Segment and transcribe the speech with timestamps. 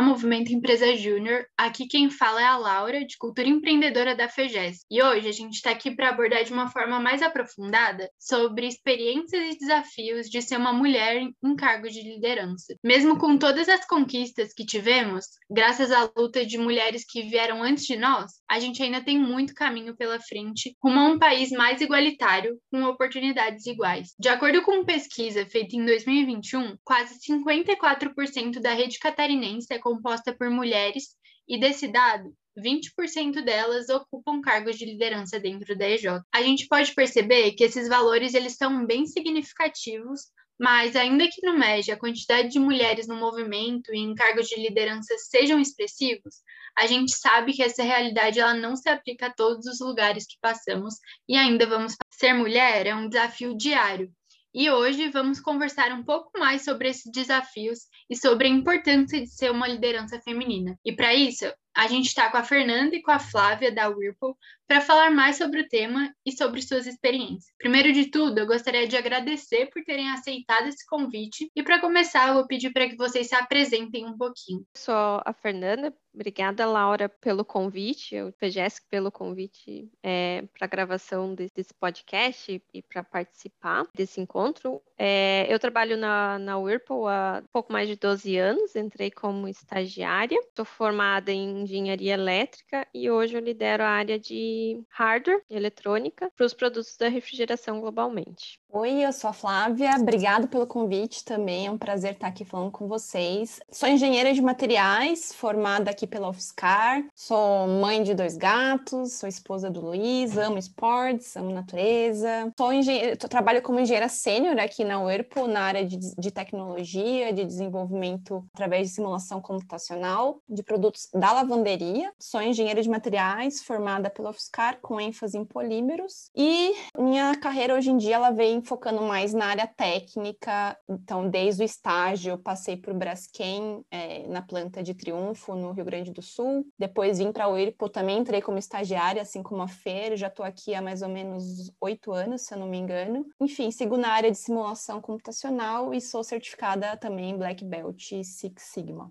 [0.00, 1.44] Movimento Empresa Júnior.
[1.56, 4.84] Aqui quem fala é a Laura, de Cultura Empreendedora da FEGES.
[4.90, 9.54] E hoje a gente está aqui para abordar de uma forma mais aprofundada sobre experiências
[9.54, 12.74] e desafios de ser uma mulher em cargo de liderança.
[12.84, 17.84] Mesmo com todas as conquistas que tivemos, graças à luta de mulheres que vieram antes
[17.84, 21.80] de nós, a gente ainda tem muito caminho pela frente rumo a um país mais
[21.80, 24.14] igualitário, com oportunidades iguais.
[24.18, 30.48] De acordo com pesquisa feita em 2021, quase 54% da rede catarinense é composta por
[30.48, 31.16] mulheres
[31.48, 36.20] e desse dado, 20% delas ocupam cargos de liderança dentro da EJ.
[36.32, 40.22] A gente pode perceber que esses valores eles são bem significativos,
[40.58, 44.60] mas ainda que no MEG a quantidade de mulheres no movimento e em cargos de
[44.60, 46.42] liderança sejam expressivos,
[46.76, 50.36] a gente sabe que essa realidade ela não se aplica a todos os lugares que
[50.40, 50.94] passamos
[51.28, 54.12] e ainda vamos ser mulher é um desafio diário
[54.54, 59.28] e hoje vamos conversar um pouco mais sobre esses desafios e sobre a importância de
[59.28, 60.78] ser uma liderança feminina.
[60.84, 64.36] E para isso, a gente está com a Fernanda e com a Flávia da Whirlpool
[64.66, 67.52] para falar mais sobre o tema e sobre suas experiências.
[67.56, 72.28] Primeiro de tudo, eu gostaria de agradecer por terem aceitado esse convite e para começar,
[72.28, 74.66] eu vou pedir para que vocês se apresentem um pouquinho.
[74.74, 81.32] Sou a Fernanda, Obrigada, Laura, pelo convite, o PGESC pelo convite é, para a gravação
[81.32, 84.82] desse podcast e para participar desse encontro.
[84.98, 90.40] É, eu trabalho na, na Whirlpool há pouco mais de 12 anos, entrei como estagiária,
[90.56, 96.30] sou formada em engenharia elétrica e hoje eu lidero a área de hardware e eletrônica
[96.36, 98.60] para os produtos da refrigeração globalmente.
[98.70, 102.70] Oi, eu sou a Flávia, obrigado pelo convite também, é um prazer estar aqui falando
[102.70, 103.60] com vocês.
[103.72, 109.70] Sou engenheira de materiais, formada aqui pela UFSCar, sou mãe de dois gatos, sou esposa
[109.70, 112.52] do Luiz, amo esportes, amo natureza.
[112.58, 117.44] Sou engenheira, trabalho como engenheira sênior aqui na UERPO, na área de, de tecnologia, de
[117.44, 122.12] desenvolvimento através de simulação computacional de produtos da lavanderia.
[122.18, 126.30] Sou engenheira de materiais, formada pela UFSCar, com ênfase em polímeros.
[126.36, 131.62] E minha carreira hoje em dia ela vem focando mais na área técnica, então desde
[131.62, 136.66] o estágio passei por Braskem é, na planta de Triunfo, no Rio Grande do Sul,
[136.78, 140.44] depois vim para o Whirlpool, também entrei como estagiária, assim como a Fer, já estou
[140.44, 143.26] aqui há mais ou menos oito anos, se eu não me engano.
[143.40, 149.10] Enfim, sigo na área de simulação computacional e sou certificada também Black Belt Six Sigma.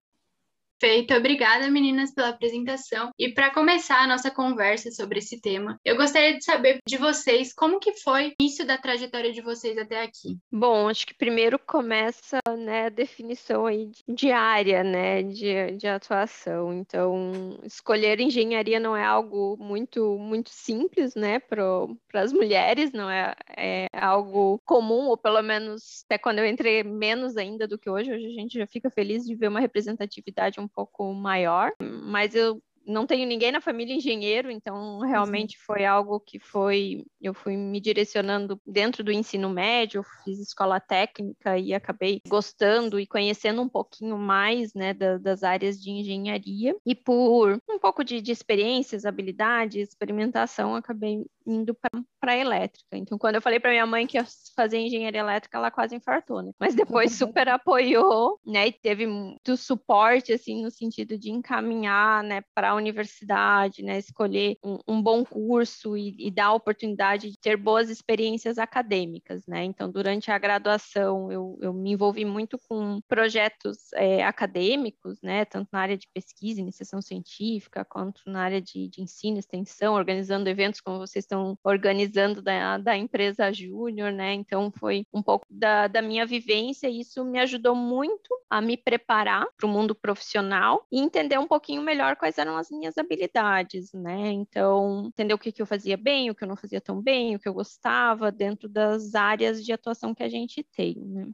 [0.79, 3.09] Perfeito, obrigada meninas pela apresentação.
[3.17, 7.51] E para começar a nossa conversa sobre esse tema, eu gostaria de saber de vocês
[7.51, 10.37] como que foi o início da trajetória de vocês até aqui.
[10.51, 16.71] Bom, acho que primeiro começa né, a definição aí de área, né, de, de atuação.
[16.71, 23.33] Então, escolher engenharia não é algo muito muito simples, né, para as mulheres, não é,
[23.55, 28.13] é algo comum, ou pelo menos até quando eu entrei menos ainda do que hoje.
[28.13, 32.35] Hoje a gente já fica feliz de ver uma representatividade um um pouco maior, mas
[32.35, 35.63] eu não tenho ninguém na família engenheiro, então realmente uhum.
[35.65, 41.57] foi algo que foi eu fui me direcionando dentro do ensino médio, fiz escola técnica
[41.57, 46.95] e acabei gostando e conhecendo um pouquinho mais, né, da, das áreas de engenharia e
[46.95, 51.75] por um pouco de, de experiências, habilidades, experimentação, acabei indo
[52.19, 52.97] para elétrica.
[52.97, 54.25] Então, quando eu falei para minha mãe que ia
[54.55, 56.51] fazer engenharia elétrica, ela quase infartou, né?
[56.59, 58.67] Mas depois super apoiou, né?
[58.67, 63.97] E teve muito suporte, assim, no sentido de encaminhar, né, para universidade, né?
[63.97, 69.45] Escolher um, um bom curso e, e, dar a oportunidade de ter boas experiências acadêmicas,
[69.47, 69.63] né?
[69.63, 75.45] Então, durante a graduação, eu, eu me envolvi muito com projetos é, acadêmicos, né?
[75.45, 80.49] Tanto na área de pesquisa, iniciação científica, quanto na área de, de ensino, extensão, organizando
[80.49, 84.33] eventos como vocês estão organizando da, da empresa Júnior, né?
[84.33, 88.77] Então foi um pouco da, da minha vivência e isso me ajudou muito a me
[88.77, 93.91] preparar para o mundo profissional e entender um pouquinho melhor quais eram as minhas habilidades,
[93.93, 94.31] né?
[94.31, 97.35] Então, entender o que, que eu fazia bem, o que eu não fazia tão bem,
[97.35, 101.27] o que eu gostava dentro das áreas de atuação que a gente tem, né?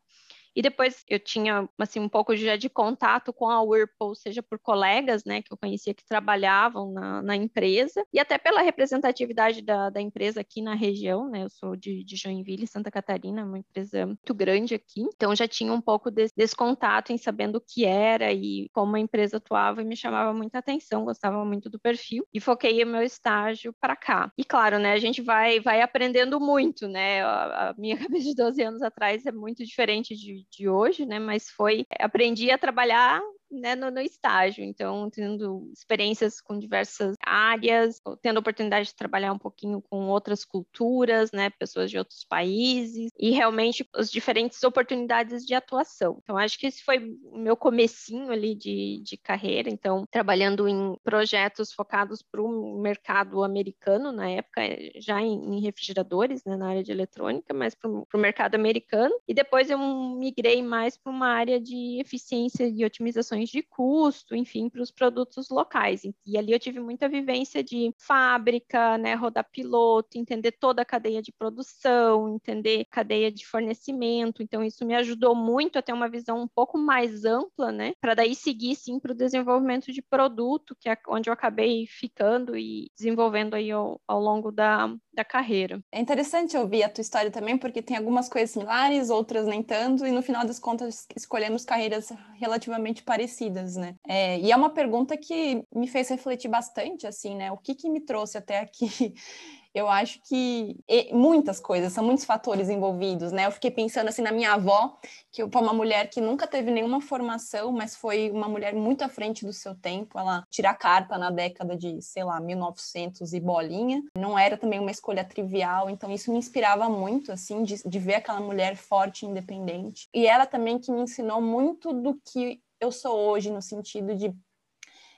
[0.55, 4.59] E depois eu tinha, assim, um pouco já de contato com a Whirlpool, seja por
[4.59, 9.89] colegas, né, que eu conhecia que trabalhavam na, na empresa, e até pela representatividade da,
[9.89, 14.05] da empresa aqui na região, né, eu sou de, de Joinville, Santa Catarina, uma empresa
[14.05, 17.85] muito grande aqui, então já tinha um pouco desse, desse contato em sabendo o que
[17.85, 22.25] era e como a empresa atuava e me chamava muita atenção, gostava muito do perfil,
[22.33, 24.31] e foquei o meu estágio para cá.
[24.37, 28.35] E claro, né, a gente vai, vai aprendendo muito, né, a, a minha cabeça de
[28.35, 31.19] 12 anos atrás é muito diferente de, de hoje, né?
[31.19, 33.21] Mas foi aprendi a trabalhar
[33.53, 34.63] né, no, no estágio.
[34.63, 40.43] Então, tendo experiências com diversas áreas, tendo a oportunidade de trabalhar um pouquinho com outras
[40.43, 46.19] culturas, né, pessoas de outros países, e realmente as diferentes oportunidades de atuação.
[46.23, 49.69] Então, acho que esse foi o meu comecinho ali de, de carreira.
[49.69, 54.61] Então, trabalhando em projetos focados para o mercado americano, na época,
[54.97, 59.13] já em, em refrigeradores, né, na área de eletrônica, mas para o mercado americano.
[59.27, 64.69] E depois eu migrei mais para uma área de eficiência e otimizações de custo, enfim,
[64.69, 66.01] para os produtos locais.
[66.25, 71.21] E ali eu tive muita vivência de fábrica, né, rodar piloto, entender toda a cadeia
[71.21, 74.41] de produção, entender cadeia de fornecimento.
[74.41, 78.13] Então isso me ajudou muito a ter uma visão um pouco mais ampla, né, para
[78.13, 82.89] daí seguir sim para o desenvolvimento de produto, que é onde eu acabei ficando e
[82.97, 85.81] desenvolvendo aí ao, ao longo da, da carreira.
[85.91, 90.05] É interessante ouvir a tua história também, porque tem algumas coisas similares, outras nem tanto,
[90.05, 93.32] e no final das contas escolhemos carreiras relativamente parecidas,
[93.75, 93.95] né?
[94.07, 97.51] É, e é uma pergunta que me fez refletir bastante, assim, né?
[97.51, 99.13] O que que me trouxe até aqui?
[99.73, 100.77] eu acho que
[101.11, 103.47] muitas coisas, são muitos fatores envolvidos, né?
[103.47, 104.97] Eu fiquei pensando assim na minha avó,
[105.31, 109.09] que foi uma mulher que nunca teve nenhuma formação, mas foi uma mulher muito à
[109.09, 110.19] frente do seu tempo.
[110.19, 114.03] Ela tira carta na década de, sei lá, 1900 e bolinha.
[114.15, 118.15] Não era também uma escolha trivial, então isso me inspirava muito, assim, de, de ver
[118.15, 120.07] aquela mulher forte e independente.
[120.13, 124.33] E ela também que me ensinou muito do que eu sou hoje, no sentido de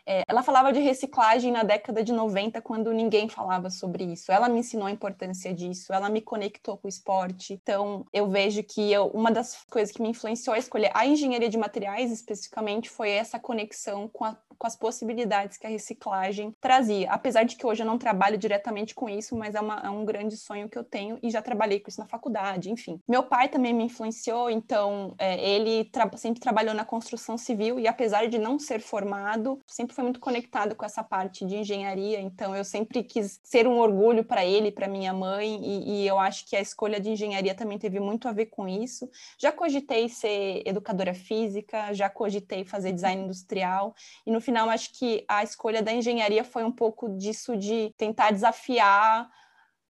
[0.07, 4.31] é, ela falava de reciclagem na década de 90, quando ninguém falava sobre isso.
[4.31, 7.53] Ela me ensinou a importância disso, ela me conectou com o esporte.
[7.53, 11.49] Então, eu vejo que eu, uma das coisas que me influenciou a escolher a engenharia
[11.49, 17.11] de materiais, especificamente, foi essa conexão com, a, com as possibilidades que a reciclagem trazia.
[17.11, 20.05] Apesar de que hoje eu não trabalho diretamente com isso, mas é, uma, é um
[20.05, 22.99] grande sonho que eu tenho e já trabalhei com isso na faculdade, enfim.
[23.07, 27.87] Meu pai também me influenciou, então, é, ele tra sempre trabalhou na construção civil e,
[27.87, 32.55] apesar de não ser formado, sempre foi muito conectado com essa parte de engenharia, então
[32.55, 36.45] eu sempre quis ser um orgulho para ele, para minha mãe, e, e, eu acho
[36.47, 39.09] que a escolha de engenharia também teve muito a ver com isso.
[39.37, 45.25] Já cogitei ser educadora física, já cogitei fazer design industrial, e no final acho que
[45.27, 49.29] a escolha da engenharia foi um pouco disso de tentar desafiar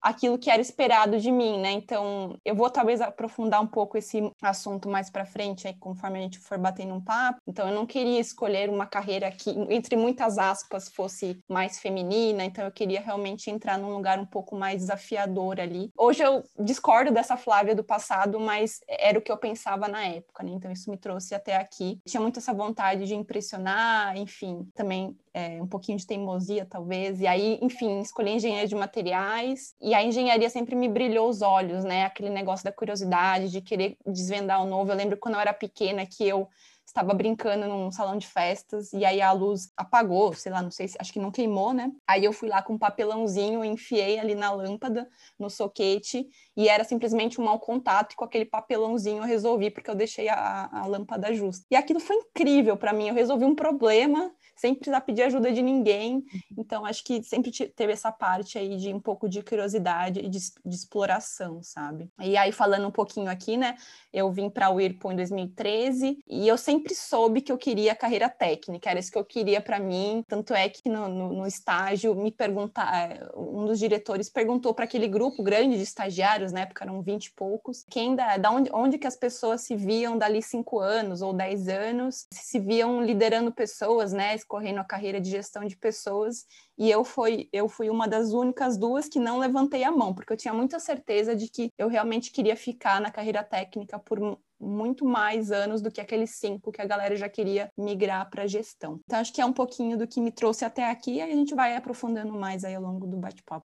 [0.01, 1.73] aquilo que era esperado de mim, né?
[1.73, 6.23] Então, eu vou talvez aprofundar um pouco esse assunto mais para frente, aí, conforme a
[6.23, 7.41] gente for batendo um papo.
[7.47, 12.65] Então, eu não queria escolher uma carreira que, entre muitas aspas, fosse mais feminina, então
[12.65, 15.91] eu queria realmente entrar num lugar um pouco mais desafiador ali.
[15.97, 20.43] Hoje eu discordo dessa Flávia do passado, mas era o que eu pensava na época,
[20.43, 20.53] né?
[20.53, 22.01] Então, isso me trouxe até aqui.
[22.07, 27.21] Tinha muito essa vontade de impressionar, enfim, também é, um pouquinho de teimosia, talvez.
[27.21, 29.75] E aí, enfim, escolhi engenharia de materiais.
[29.81, 32.05] E a engenharia sempre me brilhou os olhos, né?
[32.05, 34.91] Aquele negócio da curiosidade, de querer desvendar o novo.
[34.91, 36.49] Eu lembro quando eu era pequena que eu
[36.91, 40.89] estava brincando num salão de festas e aí a luz apagou, sei lá, não sei
[40.89, 41.91] se acho que não queimou, né?
[42.07, 45.09] Aí eu fui lá com um papelãozinho, enfiei ali na lâmpada,
[45.39, 49.89] no soquete, e era simplesmente um mau contato, e com aquele papelãozinho eu resolvi, porque
[49.89, 51.65] eu deixei a, a lâmpada justa.
[51.71, 55.63] E aquilo foi incrível para mim, eu resolvi um problema sem precisar pedir ajuda de
[55.63, 56.23] ninguém.
[56.57, 60.39] Então, acho que sempre teve essa parte aí de um pouco de curiosidade e de,
[60.39, 62.11] de exploração, sabe?
[62.21, 63.77] E aí, falando um pouquinho aqui, né?
[64.13, 68.29] Eu vim para o IRPO em 2013 e eu sempre soube que eu queria carreira
[68.29, 70.25] técnica, era isso que eu queria para mim.
[70.27, 74.85] Tanto é que no, no, no estágio, me perguntar, eh, um dos diretores perguntou para
[74.85, 78.71] aquele grupo grande de estagiários, na época eram 20 e poucos, quem da, da onde,
[78.73, 83.03] onde que as pessoas se viam dali cinco anos ou 10 anos, se, se viam
[83.03, 84.39] liderando pessoas, né?
[84.47, 86.47] correndo a carreira de gestão de pessoas
[86.81, 90.33] e eu fui, eu fui uma das únicas duas que não levantei a mão, porque
[90.33, 95.05] eu tinha muita certeza de que eu realmente queria ficar na carreira técnica por muito
[95.05, 98.99] mais anos do que aqueles cinco que a galera já queria migrar para gestão.
[99.05, 101.55] Então acho que é um pouquinho do que me trouxe até aqui e a gente
[101.55, 103.70] vai aprofundando mais aí ao longo do bate-papo.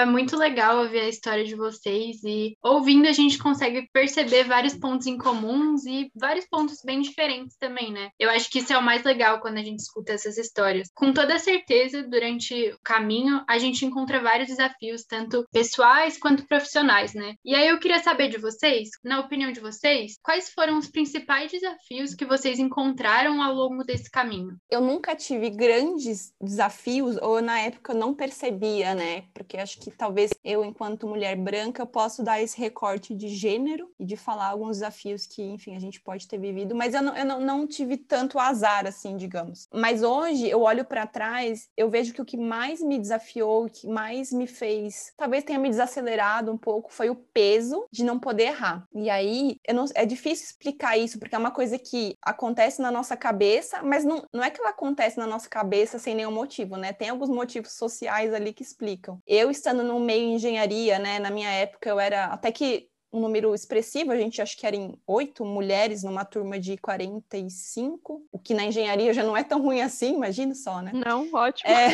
[0.00, 4.74] É muito legal ouvir a história de vocês e ouvindo a gente consegue perceber vários
[4.74, 8.10] pontos em comuns e vários pontos bem diferentes também, né?
[8.18, 10.88] Eu acho que isso é o mais legal quando a gente escuta essas histórias.
[10.94, 17.14] Com toda certeza, durante o caminho, a gente encontra vários desafios, tanto pessoais quanto profissionais,
[17.14, 17.34] né?
[17.44, 21.52] E aí eu queria saber de vocês, na opinião de vocês, quais foram os principais
[21.52, 24.56] desafios que vocês encontraram ao longo desse caminho?
[24.70, 29.24] Eu nunca tive grandes desafios, ou na época eu não percebia, né?
[29.34, 34.04] Porque acho que talvez eu, enquanto mulher branca, posso dar esse recorte de gênero e
[34.04, 37.24] de falar alguns desafios que, enfim, a gente pode ter vivido, mas eu não, eu
[37.24, 39.68] não, não tive tanto azar, assim, digamos.
[39.72, 43.70] Mas hoje, eu olho para trás, eu vejo que o que mais me desafiou, o
[43.70, 48.18] que mais me fez, talvez tenha me desacelerado um pouco, foi o peso de não
[48.18, 48.86] poder errar.
[48.94, 53.16] E aí, não, é difícil explicar isso, porque é uma coisa que acontece na nossa
[53.16, 56.92] cabeça, mas não, não é que ela acontece na nossa cabeça sem nenhum motivo, né?
[56.92, 59.18] Tem alguns motivos sociais ali que explicam.
[59.26, 63.54] Eu estando no meio engenharia, né, na minha época eu era até que um número
[63.54, 68.54] expressivo, a gente acho que era em oito mulheres numa turma de 45, o que
[68.54, 70.92] na engenharia já não é tão ruim assim, imagina só, né?
[70.94, 71.70] Não, ótimo.
[71.70, 71.88] É...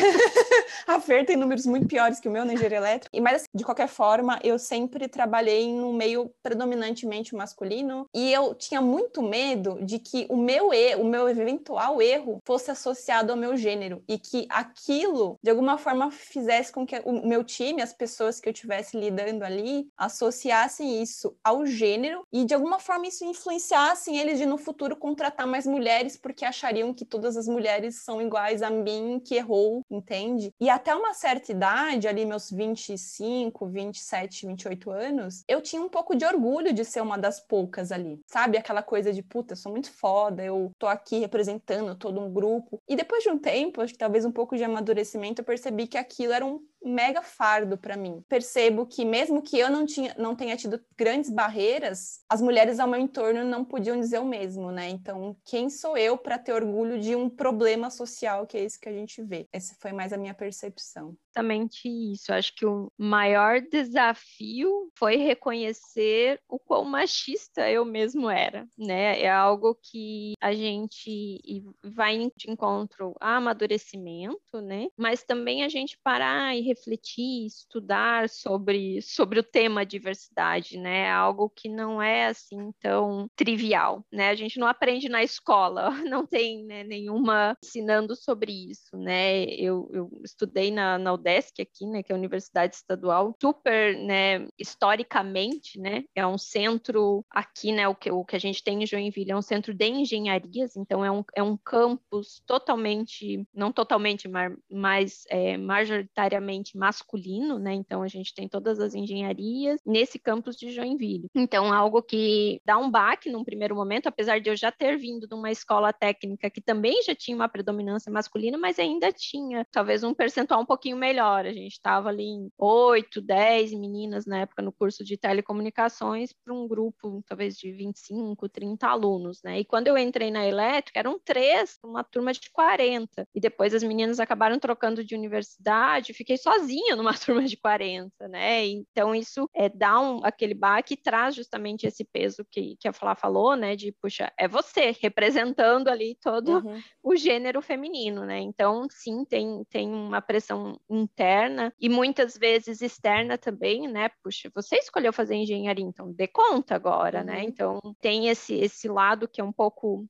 [0.87, 3.63] a Fer tem números muito piores que o meu na engenharia elétrica, mas assim, de
[3.63, 9.99] qualquer forma, eu sempre trabalhei no meio predominantemente masculino e eu tinha muito medo de
[9.99, 15.37] que o meu o meu eventual erro fosse associado ao meu gênero e que aquilo,
[15.41, 19.43] de alguma forma, fizesse com que o meu time, as pessoas que eu estivesse lidando
[19.43, 24.57] ali, associassem isso isso ao gênero e de alguma forma isso influenciasse eles de no
[24.57, 29.35] futuro contratar mais mulheres porque achariam que todas as mulheres são iguais a mim que
[29.35, 30.53] errou, entende?
[30.59, 36.15] E até uma certa idade, ali meus 25, 27, 28 anos, eu tinha um pouco
[36.15, 38.57] de orgulho de ser uma das poucas ali, sabe?
[38.57, 42.81] Aquela coisa de puta, sou muito foda, eu tô aqui representando todo um grupo.
[42.87, 45.97] E depois de um tempo, acho que talvez um pouco de amadurecimento, eu percebi que
[45.97, 48.23] aquilo era um mega fardo para mim.
[48.27, 52.87] Percebo que mesmo que eu não tinha não tenha tido grandes barreiras, as mulheres ao
[52.87, 54.89] meu entorno não podiam dizer o mesmo, né?
[54.89, 58.89] Então, quem sou eu para ter orgulho de um problema social que é esse que
[58.89, 59.47] a gente vê?
[59.51, 61.15] Essa foi mais a minha percepção.
[61.31, 62.33] Exatamente isso.
[62.33, 69.21] Acho que o maior desafio foi reconhecer o quão machista eu mesmo era, né?
[69.21, 74.87] É algo que a gente vai de encontro a amadurecimento, né?
[74.97, 81.01] Mas também a gente parar e refletir, estudar sobre, sobre o tema diversidade, né?
[81.01, 84.29] É algo que não é assim tão trivial, né?
[84.29, 89.43] A gente não aprende na escola, não tem né, nenhuma ensinando sobre isso, né?
[89.45, 92.03] Eu, eu estudei na, na UDESC aqui, né?
[92.03, 94.47] Que é a Universidade Estadual, super, né?
[94.57, 96.03] Historicamente, né?
[96.15, 97.87] É um centro aqui, né?
[97.87, 101.03] O que, o que a gente tem em Joinville é um centro de engenharias, então
[101.03, 107.73] é um, é um campus totalmente, não totalmente, mas, mas é, majoritariamente masculino, né?
[107.73, 111.29] Então a gente tem todas as engenharias nesse campus de Joinville.
[111.35, 115.27] Então, algo que dá um baque num primeiro momento, apesar de eu já ter vindo
[115.27, 120.03] de uma escola técnica que também já tinha uma predominância masculina, mas ainda tinha talvez
[120.03, 121.08] um percentual um pouquinho melhor.
[121.17, 126.53] A gente estava ali em 8, 10 meninas na época no curso de telecomunicações para
[126.53, 129.59] um grupo talvez de 25, 30 alunos, né?
[129.59, 133.27] E quando eu entrei na elétrica, eram três, uma turma de 40.
[133.33, 138.65] E depois as meninas acabaram trocando de universidade, fiquei sozinha numa turma de 40, né?
[138.67, 142.93] Então isso é, dá um, aquele baque e traz justamente esse peso que, que a
[142.93, 143.75] Flá falou, né?
[143.75, 146.81] De, puxa, é você representando ali todo uhum.
[147.03, 148.39] o gênero feminino, né?
[148.39, 154.09] Então, sim, tem, tem uma pressão interna e muitas vezes externa também, né?
[154.23, 157.33] Puxa, você escolheu fazer engenharia, então dê conta agora, né?
[157.33, 157.39] uhum.
[157.39, 157.43] né?
[157.45, 160.05] Então, tem esse, esse lado que é um pouco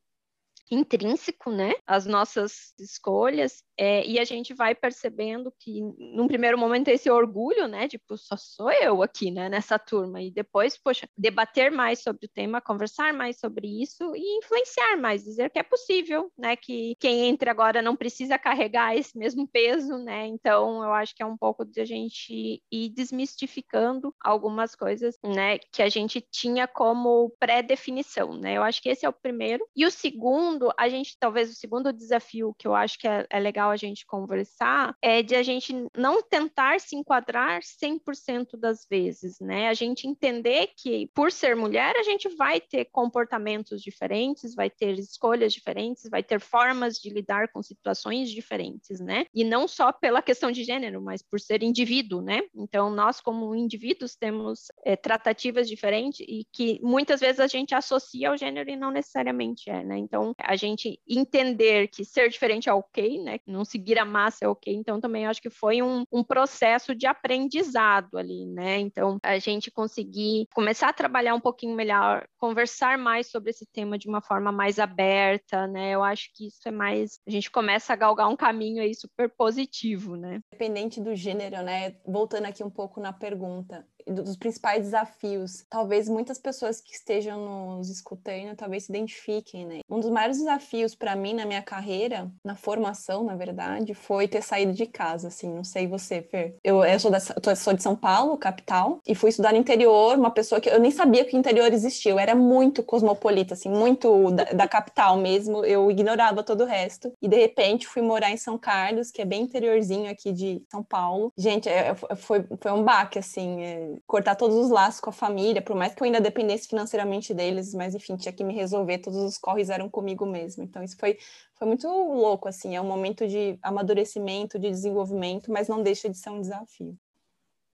[0.71, 1.73] intrínseco, né?
[1.85, 7.65] As nossas escolhas é, e a gente vai percebendo que, num primeiro momento, esse orgulho,
[7.67, 7.87] né?
[7.87, 9.47] Tipo, só sou eu aqui, né?
[9.47, 10.21] Nessa turma.
[10.21, 15.23] E depois, poxa, debater mais sobre o tema, conversar mais sobre isso e influenciar mais,
[15.23, 16.57] dizer que é possível, né?
[16.57, 20.27] Que quem entre agora não precisa carregar esse mesmo peso, né?
[20.27, 25.57] Então, eu acho que é um pouco de a gente ir desmistificando algumas coisas, né?
[25.71, 28.57] Que a gente tinha como pré-definição, né?
[28.57, 29.65] Eu acho que esse é o primeiro.
[29.73, 33.39] E o segundo, a gente, talvez o segundo desafio que eu acho que é, é
[33.39, 38.85] legal legal a gente conversar é de a gente não tentar se enquadrar 100% das
[38.89, 39.67] vezes, né?
[39.67, 44.97] A gente entender que por ser mulher a gente vai ter comportamentos diferentes, vai ter
[44.97, 49.25] escolhas diferentes, vai ter formas de lidar com situações diferentes, né?
[49.33, 52.41] E não só pela questão de gênero, mas por ser indivíduo, né?
[52.55, 58.29] Então nós como indivíduos temos é, tratativas diferentes e que muitas vezes a gente associa
[58.29, 59.97] ao gênero e não necessariamente é, né?
[59.97, 63.37] Então a gente entender que ser diferente é ok, né?
[63.45, 64.73] Não seguir a massa é ok.
[64.73, 68.79] Então, também acho que foi um, um processo de aprendizado ali, né?
[68.79, 73.95] Então, a gente conseguir começar a trabalhar um pouquinho melhor, conversar mais sobre esse tema
[73.95, 75.91] de uma forma mais aberta, né?
[75.91, 77.19] Eu acho que isso é mais.
[77.27, 80.41] A gente começa a galgar um caminho aí super positivo, né?
[80.51, 81.95] Independente do gênero, né?
[82.03, 85.65] Voltando aqui um pouco na pergunta, dos principais desafios.
[85.69, 89.79] Talvez muitas pessoas que estejam nos escutando talvez se identifiquem, né?
[89.89, 94.41] Um dos maiores desafios para mim na minha carreira, na formação, na verdade, foi ter
[94.41, 95.53] saído de casa, assim.
[95.53, 96.55] Não sei você, Fer.
[96.63, 100.31] Eu, eu sou, eu sou de São Paulo, capital, e fui estudar no interior, uma
[100.31, 102.11] pessoa que eu nem sabia que o interior existia.
[102.11, 105.63] Eu era muito cosmopolita, assim, muito da, da capital mesmo.
[105.65, 107.11] Eu ignorava todo o resto.
[107.21, 110.83] E de repente fui morar em São Carlos, que é bem interiorzinho aqui de São
[110.83, 111.31] Paulo.
[111.37, 115.13] Gente, é, é foi, foi um baque, assim, é, cortar todos os laços com a
[115.13, 118.99] família, por mais que eu ainda dependesse financeiramente deles, mas enfim, tinha que me resolver,
[118.99, 120.63] todos os corres eram comigo mesmo.
[120.63, 121.17] Então isso foi,
[121.55, 126.17] foi muito louco, assim, é um momento de amadurecimento, de desenvolvimento, mas não deixa de
[126.17, 126.97] ser um desafio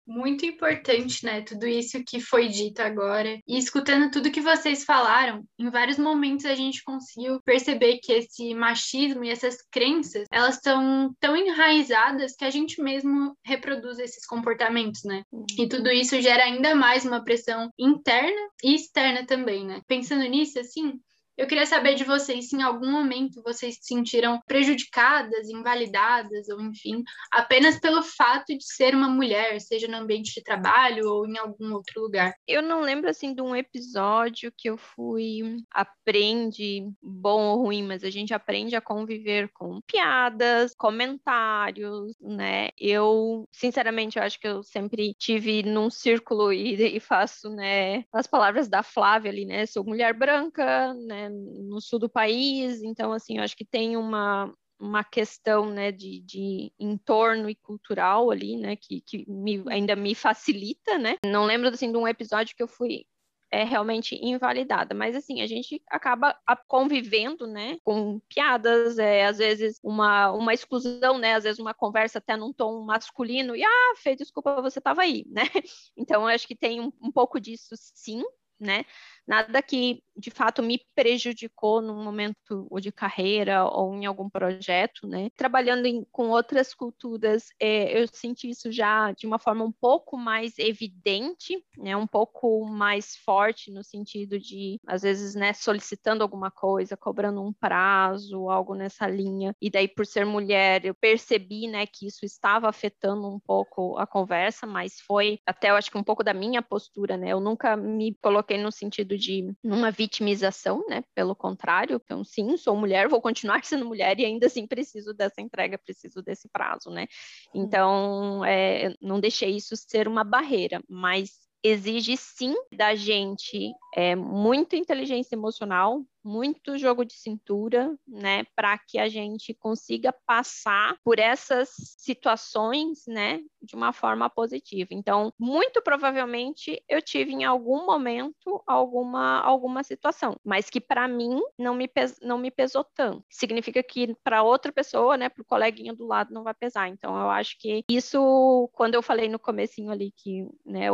[0.06, 1.42] muito importante, né?
[1.42, 3.38] Tudo isso que foi dito agora.
[3.46, 8.54] E escutando tudo que vocês falaram, em vários momentos a gente conseguiu perceber que esse
[8.54, 15.02] machismo e essas crenças, elas estão tão enraizadas que a gente mesmo reproduz esses comportamentos,
[15.04, 15.22] né?
[15.58, 19.80] E tudo isso gera ainda mais uma pressão interna e externa também, né?
[19.86, 21.00] Pensando nisso, assim,
[21.36, 26.60] eu queria saber de vocês se em algum momento vocês se sentiram prejudicadas, invalidadas, ou
[26.60, 31.38] enfim, apenas pelo fato de ser uma mulher, seja no ambiente de trabalho ou em
[31.38, 32.34] algum outro lugar.
[32.46, 38.04] Eu não lembro assim de um episódio que eu fui aprende bom ou ruim, mas
[38.04, 42.68] a gente aprende a conviver com piadas, comentários, né?
[42.78, 48.26] Eu, sinceramente, eu acho que eu sempre tive num círculo e, e faço, né, as
[48.26, 49.66] palavras da Flávia ali, né?
[49.66, 51.30] Sou mulher branca, né?
[51.32, 56.20] No sul do país, então, assim, eu acho que tem uma, uma questão, né, de,
[56.20, 61.16] de entorno e cultural ali, né, que, que me, ainda me facilita, né.
[61.24, 63.06] Não lembro, assim, de um episódio que eu fui
[63.52, 64.94] é realmente invalidada.
[64.94, 66.34] Mas assim, a gente acaba
[66.66, 72.18] convivendo, né, com piadas, é, às vezes uma, uma exclusão, né, às vezes uma conversa
[72.18, 75.42] até num tom masculino, e ah, Fê, desculpa, você estava aí, né?
[75.96, 78.22] Então, eu acho que tem um, um pouco disso sim,
[78.58, 78.84] né?
[79.26, 85.06] Nada que de fato me prejudicou num momento ou de carreira ou em algum projeto,
[85.06, 85.30] né?
[85.36, 90.16] Trabalhando em, com outras culturas, é, eu senti isso já de uma forma um pouco
[90.16, 91.96] mais evidente, né?
[91.96, 97.52] Um pouco mais forte no sentido de, às vezes, né, solicitando alguma coisa, cobrando um
[97.52, 99.54] prazo, algo nessa linha.
[99.60, 104.06] E daí, por ser mulher, eu percebi, né, que isso estava afetando um pouco a
[104.06, 107.30] conversa, mas foi até, eu acho que um pouco da minha postura, né?
[107.32, 111.02] Eu nunca me coloquei no sentido sentido de uma vitimização, né?
[111.14, 115.40] Pelo contrário, então sim, sou mulher, vou continuar sendo mulher e ainda assim preciso dessa
[115.40, 117.06] entrega, preciso desse prazo, né?
[117.54, 121.30] Então, é, não deixei isso ser uma barreira, mas
[121.62, 128.98] exige sim da gente é, muita inteligência emocional, muito jogo de cintura, né, para que
[128.98, 134.90] a gente consiga passar por essas situações, né, de uma forma positiva.
[134.92, 141.40] Então, muito provavelmente eu tive em algum momento alguma alguma situação, mas que para mim
[141.58, 143.24] não me pes, não me pesou tanto.
[143.28, 146.88] Significa que para outra pessoa, né, para o coleguinha do lado não vai pesar.
[146.88, 150.86] Então, eu acho que isso, quando eu falei no comecinho ali que, né,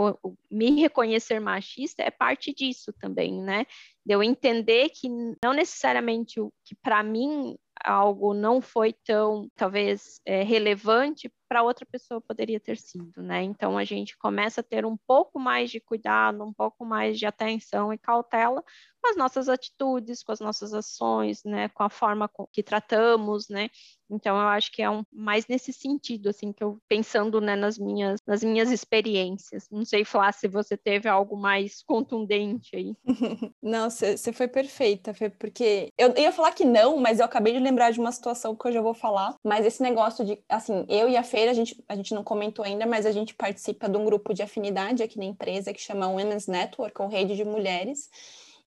[0.51, 3.67] me reconhecer machista é parte disso também, né?
[4.05, 5.09] de eu entender que
[5.43, 11.87] não necessariamente o que para mim algo não foi tão, talvez, é, relevante, para outra
[11.87, 13.43] pessoa poderia ter sido, né?
[13.43, 17.27] Então a gente começa a ter um pouco mais de cuidado, um pouco mais de
[17.27, 18.63] atenção e cautela
[19.01, 21.69] com as nossas atitudes, com as nossas ações, né?
[21.69, 23.71] Com a forma que tratamos, né?
[24.11, 27.79] Então eu acho que é um mais nesse sentido, assim, que eu pensando né, nas
[27.79, 29.69] minhas nas minhas experiências.
[29.71, 32.95] Não sei falar se você teve algo mais contundente aí.
[33.63, 37.59] Não, você foi perfeita, foi porque eu ia falar que não, mas eu acabei de
[37.59, 39.35] lembrar de uma situação que eu já vou falar.
[39.45, 42.65] Mas esse negócio de, assim, eu e a Feira, a gente, a gente não comentou
[42.65, 46.09] ainda, mas a gente participa de um grupo de afinidade aqui na empresa que chama
[46.09, 48.11] Women's Network, ou Rede de Mulheres.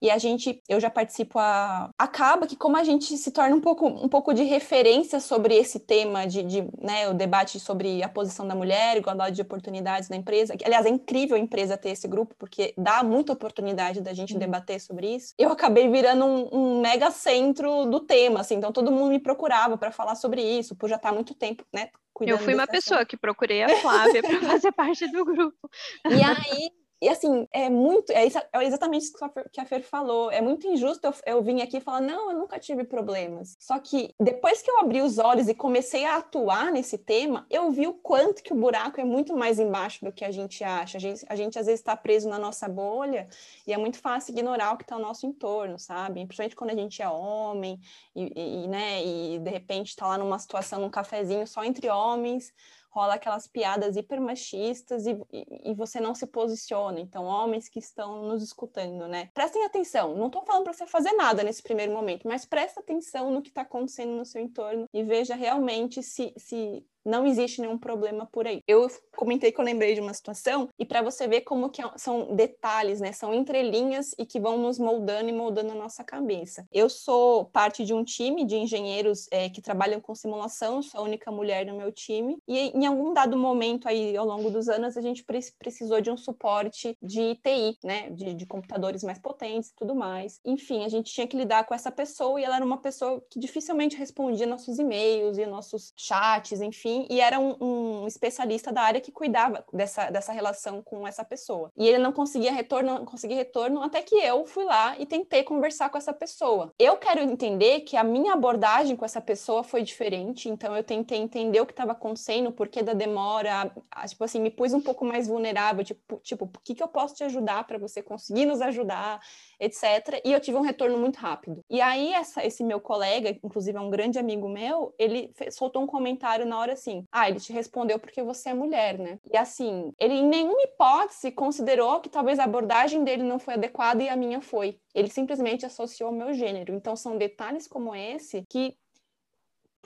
[0.02, 1.90] E a gente, eu já participo a.
[1.98, 5.80] Acaba que, como a gente se torna um pouco, um pouco de referência sobre esse
[5.80, 10.16] tema de, de né, o debate sobre a posição da mulher, igualdade de oportunidades na
[10.16, 10.56] empresa.
[10.64, 14.80] Aliás, é incrível a empresa ter esse grupo, porque dá muita oportunidade da gente debater
[14.80, 15.34] sobre isso.
[15.38, 19.78] Eu acabei virando um, um, mega centro do tema, assim, então todo mundo me procurava
[19.78, 21.90] para falar sobre isso, por já estar há muito tempo, né?
[22.22, 25.70] Eu fui uma pessoa que procurei a Flávia para fazer parte do grupo.
[26.06, 29.14] E aí e assim, é muito, é, é exatamente isso
[29.52, 30.32] que a Fer falou.
[30.32, 33.56] É muito injusto eu, eu vir aqui e falar, não, eu nunca tive problemas.
[33.60, 37.70] Só que depois que eu abri os olhos e comecei a atuar nesse tema, eu
[37.70, 40.98] vi o quanto que o buraco é muito mais embaixo do que a gente acha.
[40.98, 43.28] A gente, a gente às vezes está preso na nossa bolha
[43.68, 46.26] e é muito fácil ignorar o que está ao nosso entorno, sabe?
[46.26, 47.80] Principalmente quando a gente é homem
[48.16, 52.52] e, e né, e de repente está lá numa situação, num cafezinho só entre homens
[52.90, 57.00] rola aquelas piadas hiper machistas e, e, e, você não se posiciona.
[57.00, 59.30] Então, homens que estão nos escutando, né?
[59.34, 60.16] Prestem atenção.
[60.16, 63.50] Não estou falando para você fazer nada nesse primeiro momento, mas presta atenção no que
[63.50, 68.46] está acontecendo no seu entorno e veja realmente se, se não existe nenhum problema por
[68.46, 68.62] aí.
[68.68, 71.90] Eu comentei que eu lembrei de uma situação e para você ver como que é
[71.96, 73.14] são detalhes, né?
[73.14, 76.68] São entrelinhas e que vão nos moldando e moldando a nossa cabeça.
[76.72, 81.04] Eu sou parte de um time de engenheiros é, que trabalham com simulação, sou a
[81.04, 84.98] única mulher no meu time e em algum dado momento aí ao longo dos anos
[84.98, 85.24] a gente
[85.58, 88.10] precisou de um suporte de TI, né?
[88.10, 90.42] De, de computadores mais potentes e tudo mais.
[90.44, 93.40] Enfim, a gente tinha que lidar com essa pessoa e ela era uma pessoa que
[93.40, 99.02] dificilmente respondia nossos e-mails e nossos chats, enfim e era um, um, especialista da área
[99.02, 101.72] que cuidava dessa, dessa relação com essa pessoa.
[101.78, 105.44] E ele não conseguia retorno, não conseguia retorno, até que eu fui lá e tentei
[105.44, 106.74] conversar com essa pessoa.
[106.80, 111.20] Eu quero entender que a minha abordagem com essa pessoa foi diferente, então eu tentei
[111.20, 113.72] entender o que estava acontecendo, o porquê da demora,
[114.08, 117.16] tipo assim, me pus um pouco mais vulnerável, tipo, tipo, o que, que eu posso
[117.16, 119.20] te ajudar para você conseguir nos ajudar,
[119.60, 120.22] etc.
[120.24, 121.64] E eu tive um retorno muito rápido.
[121.70, 125.88] E aí, essa, esse meu colega, inclusive é um grande amigo meu, ele soltou um
[125.88, 129.20] comentário na hora assim: ah, ele te respondeu porque você é mulher, né?
[129.32, 134.04] E assim, ele em nenhuma hipótese considerou que talvez a abordagem dele não foi adequada
[134.04, 134.80] e a minha foi.
[134.94, 136.74] Ele simplesmente associou ao meu gênero.
[136.74, 138.76] Então, são detalhes como esse que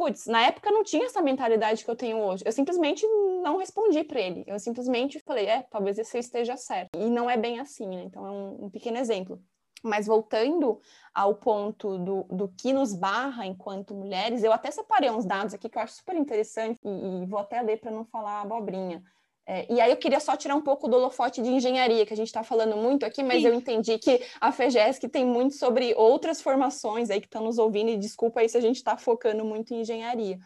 [0.01, 2.43] putz, na época não tinha essa mentalidade que eu tenho hoje.
[2.43, 3.05] Eu simplesmente
[3.43, 4.43] não respondi para ele.
[4.47, 6.97] Eu simplesmente falei, é, talvez esse esteja certo.
[6.97, 8.03] E não é bem assim, né?
[8.03, 9.39] Então é um, um pequeno exemplo.
[9.83, 10.79] Mas voltando
[11.13, 15.67] ao ponto do, do que nos barra enquanto mulheres, eu até separei uns dados aqui
[15.67, 19.03] que eu acho super interessante e, e vou até ler para não falar abobrinha.
[19.45, 22.17] É, e aí eu queria só tirar um pouco do holofote de engenharia, que a
[22.17, 23.47] gente está falando muito aqui, mas Sim.
[23.47, 27.89] eu entendi que a FEGESC tem muito sobre outras formações aí que estão nos ouvindo,
[27.89, 30.39] e desculpa aí se a gente está focando muito em engenharia.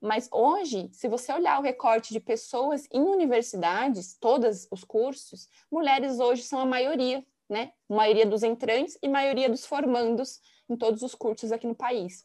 [0.00, 6.20] Mas hoje, se você olhar o recorte de pessoas em universidades, todos os cursos, mulheres
[6.20, 7.72] hoje são a maioria né?
[7.88, 12.24] Maioria dos entrantes e maioria dos formandos em todos os cursos aqui no país.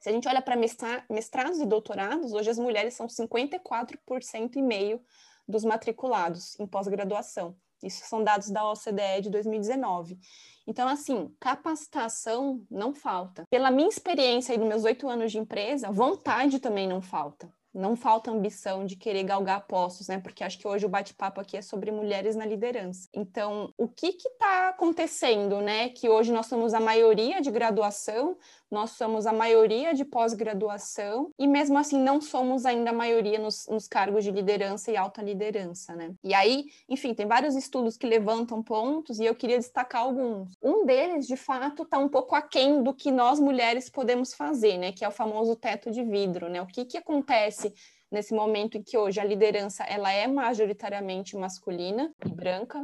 [0.00, 5.00] Se a gente olha para mestrados e doutorados, hoje as mulheres são 54% e meio
[5.48, 7.56] dos matriculados em pós-graduação.
[7.82, 10.18] Isso são dados da OCDE de 2019.
[10.66, 13.44] Então, assim, capacitação não falta.
[13.50, 17.96] Pela minha experiência e dos meus oito anos de empresa, vontade também não falta não
[17.96, 20.18] falta ambição de querer galgar postos, né?
[20.18, 23.08] Porque acho que hoje o bate-papo aqui é sobre mulheres na liderança.
[23.12, 25.88] Então, o que está acontecendo, né?
[25.88, 28.36] Que hoje nós somos a maioria de graduação,
[28.70, 33.66] nós somos a maioria de pós-graduação e mesmo assim não somos ainda a maioria nos,
[33.68, 36.12] nos, cargos de liderança e alta liderança, né?
[36.22, 40.52] E aí, enfim, tem vários estudos que levantam pontos e eu queria destacar alguns.
[40.62, 44.92] Um deles, de fato, está um pouco aquém do que nós mulheres podemos fazer, né?
[44.92, 46.60] Que é o famoso teto de vidro, né?
[46.60, 47.74] O que que acontece c'est
[48.14, 52.80] nesse momento em que hoje a liderança ela é majoritariamente masculina e branca,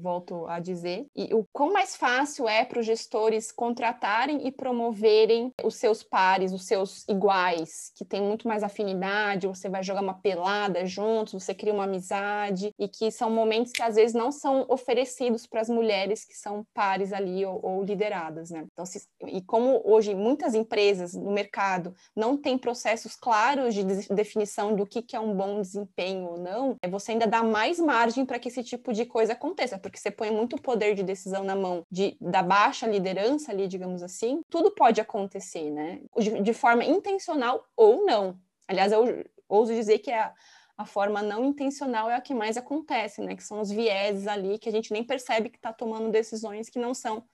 [0.00, 5.52] volto a dizer, e o quão mais fácil é para os gestores contratarem e promoverem
[5.62, 10.14] os seus pares, os seus iguais, que tem muito mais afinidade, você vai jogar uma
[10.14, 14.64] pelada juntos, você cria uma amizade, e que são momentos que às vezes não são
[14.68, 18.64] oferecidos para as mulheres que são pares ali ou, ou lideradas, né?
[18.72, 24.53] Então, se, e como hoje muitas empresas no mercado não têm processos claros de definição
[24.54, 27.78] definição do que, que é um bom desempenho ou não, é você ainda dá mais
[27.78, 31.42] margem para que esse tipo de coisa aconteça, porque você põe muito poder de decisão
[31.44, 36.00] na mão de, da baixa liderança ali, digamos assim, tudo pode acontecer, né?
[36.16, 38.38] De, de forma intencional ou não.
[38.68, 40.32] Aliás, eu ouso dizer que a,
[40.76, 43.34] a forma não intencional é a que mais acontece, né?
[43.34, 46.78] Que são os vieses ali que a gente nem percebe que está tomando decisões que
[46.78, 47.24] não são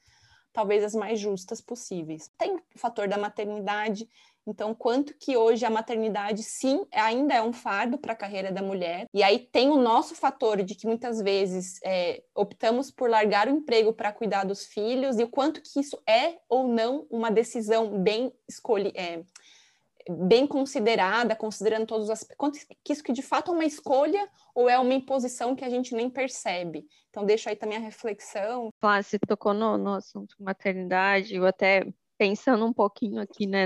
[0.52, 2.28] talvez as mais justas possíveis.
[2.37, 4.09] Tem o fator da maternidade,
[4.46, 8.62] então, quanto que hoje a maternidade, sim, ainda é um fardo para a carreira da
[8.62, 9.07] mulher.
[9.12, 13.50] E aí tem o nosso fator de que muitas vezes é, optamos por largar o
[13.50, 18.03] emprego para cuidar dos filhos e o quanto que isso é ou não uma decisão
[18.03, 18.98] bem escolhida.
[18.98, 19.22] É,
[20.09, 24.68] bem considerada, considerando todos os aspectos, que isso que de fato é uma escolha ou
[24.68, 26.87] é uma imposição que a gente nem percebe.
[27.11, 28.70] Então, deixo aí também a reflexão.
[28.81, 31.87] Claro, você tocou no, no assunto maternidade, eu até
[32.20, 33.64] pensando um pouquinho aqui, né,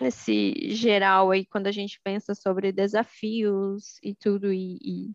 [0.00, 5.10] nesse geral aí, quando a gente pensa sobre desafios e tudo, e, e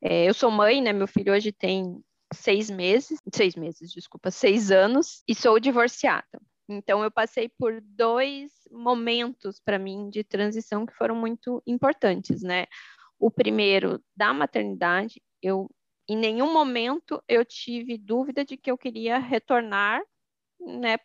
[0.00, 2.02] é, eu sou mãe, né, meu filho hoje tem
[2.32, 6.40] seis meses, seis meses, desculpa, seis anos, e sou divorciada.
[6.66, 12.64] Então, eu passei por dois momentos para mim de transição que foram muito importantes, né?
[13.18, 15.70] O primeiro, da maternidade, eu
[16.08, 20.00] em nenhum momento eu tive dúvida de que eu queria retornar
[20.60, 20.96] né,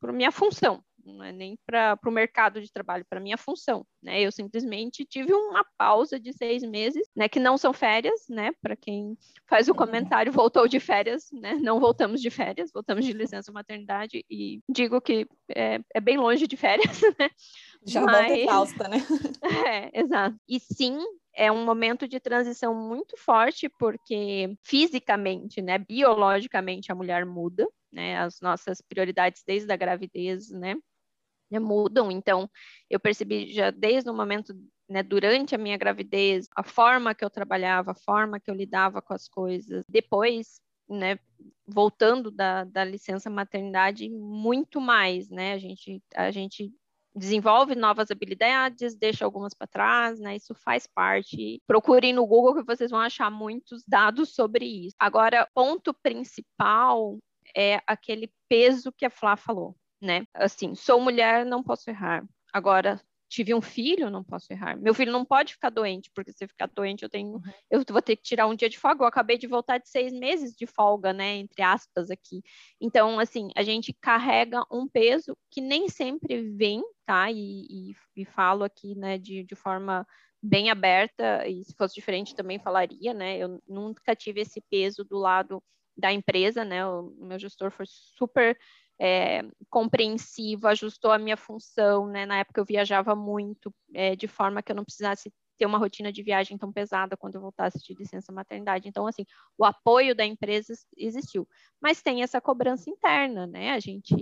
[0.00, 4.20] para minha função, não é nem para o mercado de trabalho, para minha função, né?
[4.20, 7.28] Eu simplesmente tive uma pausa de seis meses, né?
[7.28, 8.50] Que não são férias, né?
[8.62, 11.54] Para quem faz o comentário, voltou de férias, né?
[11.54, 16.46] Não voltamos de férias, voltamos de licença maternidade e digo que é, é bem longe
[16.46, 17.30] de férias, né?
[17.86, 18.16] Já Mas...
[18.16, 18.98] volta exausta, né?
[19.68, 20.36] É, exato.
[20.48, 20.98] E sim,
[21.34, 28.18] é um momento de transição muito forte, porque fisicamente, né, biologicamente, a mulher muda, né,
[28.18, 30.76] as nossas prioridades desde a gravidez, né,
[31.58, 32.10] mudam.
[32.10, 32.50] Então,
[32.90, 34.54] eu percebi já desde o momento,
[34.88, 39.00] né, durante a minha gravidez, a forma que eu trabalhava, a forma que eu lidava
[39.00, 39.84] com as coisas.
[39.88, 41.18] Depois, né,
[41.66, 46.72] voltando da, da licença maternidade, muito mais, né, a gente, a gente
[47.18, 50.36] desenvolve novas habilidades, deixa algumas para trás, né?
[50.36, 51.60] Isso faz parte.
[51.66, 54.94] Procurem no Google que vocês vão achar muitos dados sobre isso.
[54.98, 57.18] Agora, ponto principal
[57.56, 60.26] é aquele peso que a Flá falou, né?
[60.34, 62.24] Assim, sou mulher, não posso errar.
[62.52, 64.76] Agora, tive um filho, não posso errar.
[64.76, 67.42] Meu filho não pode ficar doente, porque se ficar doente eu tenho, uhum.
[67.70, 69.04] eu vou ter que tirar um dia de folga.
[69.04, 71.36] Eu acabei de voltar de seis meses de folga, né?
[71.36, 72.42] Entre aspas aqui.
[72.80, 77.30] Então, assim, a gente carrega um peso que nem sempre vem, tá?
[77.30, 80.06] E, e, e falo aqui, né, de, de forma
[80.42, 83.36] bem aberta, e se fosse diferente também falaria, né?
[83.38, 85.62] Eu nunca tive esse peso do lado
[85.98, 86.86] da empresa, né?
[86.86, 88.56] O meu gestor foi super
[89.00, 92.24] é, compreensivo, ajustou a minha função, né?
[92.24, 96.12] Na época eu viajava muito, é, de forma que eu não precisasse ter uma rotina
[96.12, 98.88] de viagem tão pesada quando eu voltasse de licença maternidade.
[98.88, 99.24] Então, assim,
[99.58, 101.48] o apoio da empresa existiu.
[101.80, 103.72] Mas tem essa cobrança interna, né?
[103.72, 104.14] A gente,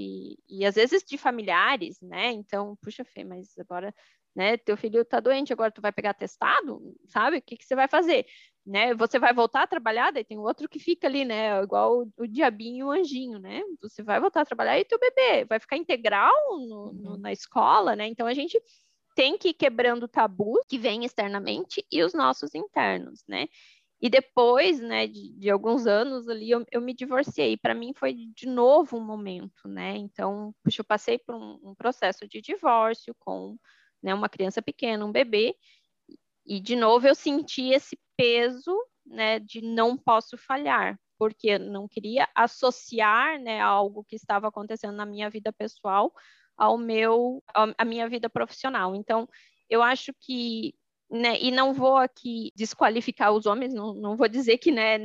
[0.49, 2.33] e às vezes de familiares, né?
[2.33, 3.95] Então, puxa, Fê, mas agora
[4.37, 4.59] né?
[4.59, 7.39] Teu filho está doente, agora tu vai pegar testado, sabe?
[7.39, 8.27] O que, que você vai fazer?
[8.67, 8.95] Né?
[8.95, 11.63] Você vai voltar a trabalhar, daí tem outro que fica ali, né?
[11.63, 13.63] Igual o, o diabinho e o anjinho, né?
[13.81, 17.17] Você vai voltar a trabalhar e teu bebê vai ficar integral no, no, uhum.
[17.17, 18.07] na escola, né?
[18.07, 18.61] Então a gente
[19.15, 23.47] tem que ir quebrando tabus que vêm externamente e os nossos internos, né?
[23.99, 27.57] E depois, né, de, de alguns anos ali, eu, eu me divorciei.
[27.57, 29.97] Para mim foi de novo um momento, né?
[29.97, 33.57] Então, puxa, eu passei por um, um processo de divórcio com
[34.03, 35.57] né, uma criança pequena, um bebê,
[36.45, 41.89] e de novo eu senti esse peso, né, de não posso falhar, porque eu não
[41.89, 46.13] queria associar, né, algo que estava acontecendo na minha vida pessoal
[46.57, 48.95] ao meu, à minha vida profissional.
[48.95, 49.29] Então,
[49.69, 50.75] eu acho que
[51.11, 54.99] né, e não vou aqui desqualificar os homens, não, não vou dizer que né,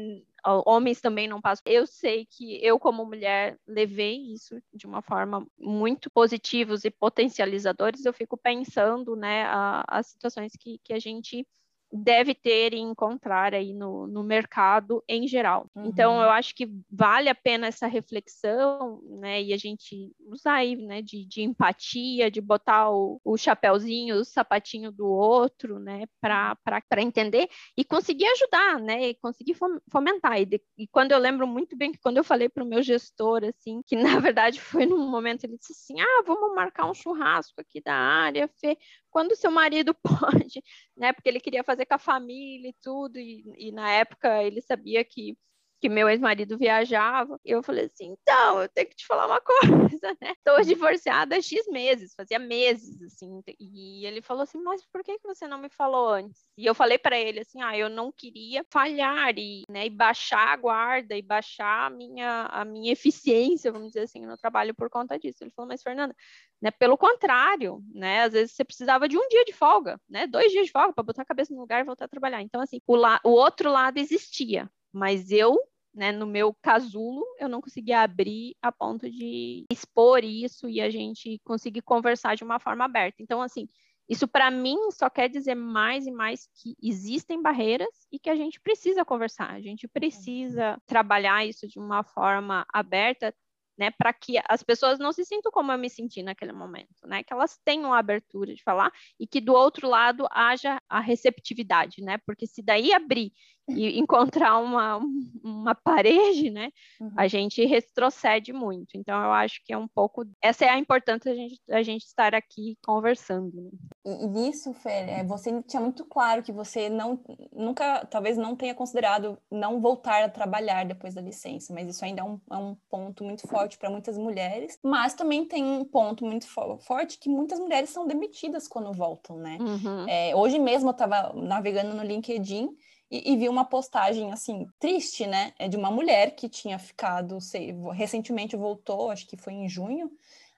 [0.43, 1.63] homens também não passam.
[1.65, 8.05] Eu sei que eu, como mulher, levei isso de uma forma muito positivos e potencializadores.
[8.05, 9.45] Eu fico pensando, né,
[9.87, 11.45] as situações que, que a gente
[11.91, 15.69] deve ter e encontrar aí no, no mercado em geral.
[15.75, 15.85] Uhum.
[15.85, 20.75] Então, eu acho que vale a pena essa reflexão, né, e a gente usar aí,
[20.75, 27.01] né, de, de empatia, de botar o, o chapéuzinho, o sapatinho do outro, né, para
[27.01, 29.55] entender e conseguir ajudar, né, e conseguir
[29.91, 30.39] fomentar.
[30.39, 32.81] E, de, e quando eu lembro muito bem que quando eu falei para o meu
[32.81, 36.93] gestor, assim, que na verdade foi num momento, ele disse assim, ah, vamos marcar um
[36.93, 38.77] churrasco aqui da área, Fê,
[39.11, 40.63] quando seu marido pode,
[40.97, 41.13] né?
[41.13, 45.03] Porque ele queria fazer com a família e tudo, e, e na época ele sabia
[45.05, 45.37] que
[45.81, 47.39] que meu ex-marido viajava.
[47.43, 49.41] E eu falei assim: então, eu tenho que te falar uma
[49.89, 50.35] coisa, né?
[50.45, 53.41] Tô divorciada há X meses, fazia meses, assim.
[53.59, 56.45] E ele falou assim: mas por que, que você não me falou antes?
[56.55, 60.49] E eu falei para ele assim: ah, eu não queria falhar e, né, e baixar
[60.49, 64.89] a guarda e baixar a minha, a minha eficiência, vamos dizer assim, no trabalho por
[64.89, 65.43] conta disso.
[65.43, 66.15] Ele falou: mas Fernanda,
[66.61, 68.23] né, pelo contrário, né?
[68.23, 70.27] Às vezes você precisava de um dia de folga, né?
[70.27, 72.41] Dois dias de folga para botar a cabeça no lugar e voltar a trabalhar.
[72.43, 75.57] Então, assim, o, la o outro lado existia, mas eu
[75.93, 80.89] né, no meu casulo, eu não conseguia abrir a ponto de expor isso e a
[80.89, 83.21] gente conseguir conversar de uma forma aberta.
[83.21, 83.67] Então, assim,
[84.11, 88.35] isso para mim só quer dizer mais e mais que existem barreiras e que a
[88.35, 93.33] gente precisa conversar, a gente precisa trabalhar isso de uma forma aberta,
[93.77, 97.23] né, para que as pessoas não se sintam como eu me senti naquele momento, né,
[97.23, 102.01] que elas tenham a abertura de falar e que do outro lado haja a receptividade,
[102.01, 103.31] né, porque se daí abrir
[103.69, 104.99] e encontrar uma,
[105.43, 106.69] uma parede, né,
[106.99, 107.11] uhum.
[107.15, 108.89] a gente retrocede muito.
[108.95, 110.25] Então, eu acho que é um pouco.
[110.41, 113.51] Essa é a importância da gente, a gente estar aqui conversando.
[113.55, 113.69] Né?
[114.05, 117.19] E, nisso, Fer, é, você tinha muito claro que você não,
[117.51, 122.21] nunca, talvez não tenha considerado não voltar a trabalhar depois da licença, mas isso ainda
[122.21, 124.77] é um, é um ponto muito forte para muitas mulheres.
[124.83, 129.37] Mas também tem um ponto muito fo forte que muitas mulheres são demitidas quando voltam,
[129.37, 129.57] né?
[129.59, 130.07] Uhum.
[130.07, 132.69] É, hoje mesmo eu estava navegando no LinkedIn
[133.11, 135.53] e, e, vi uma postagem assim triste, né?
[135.59, 140.09] É de uma mulher que tinha ficado, sei, recentemente voltou, acho que foi em junho.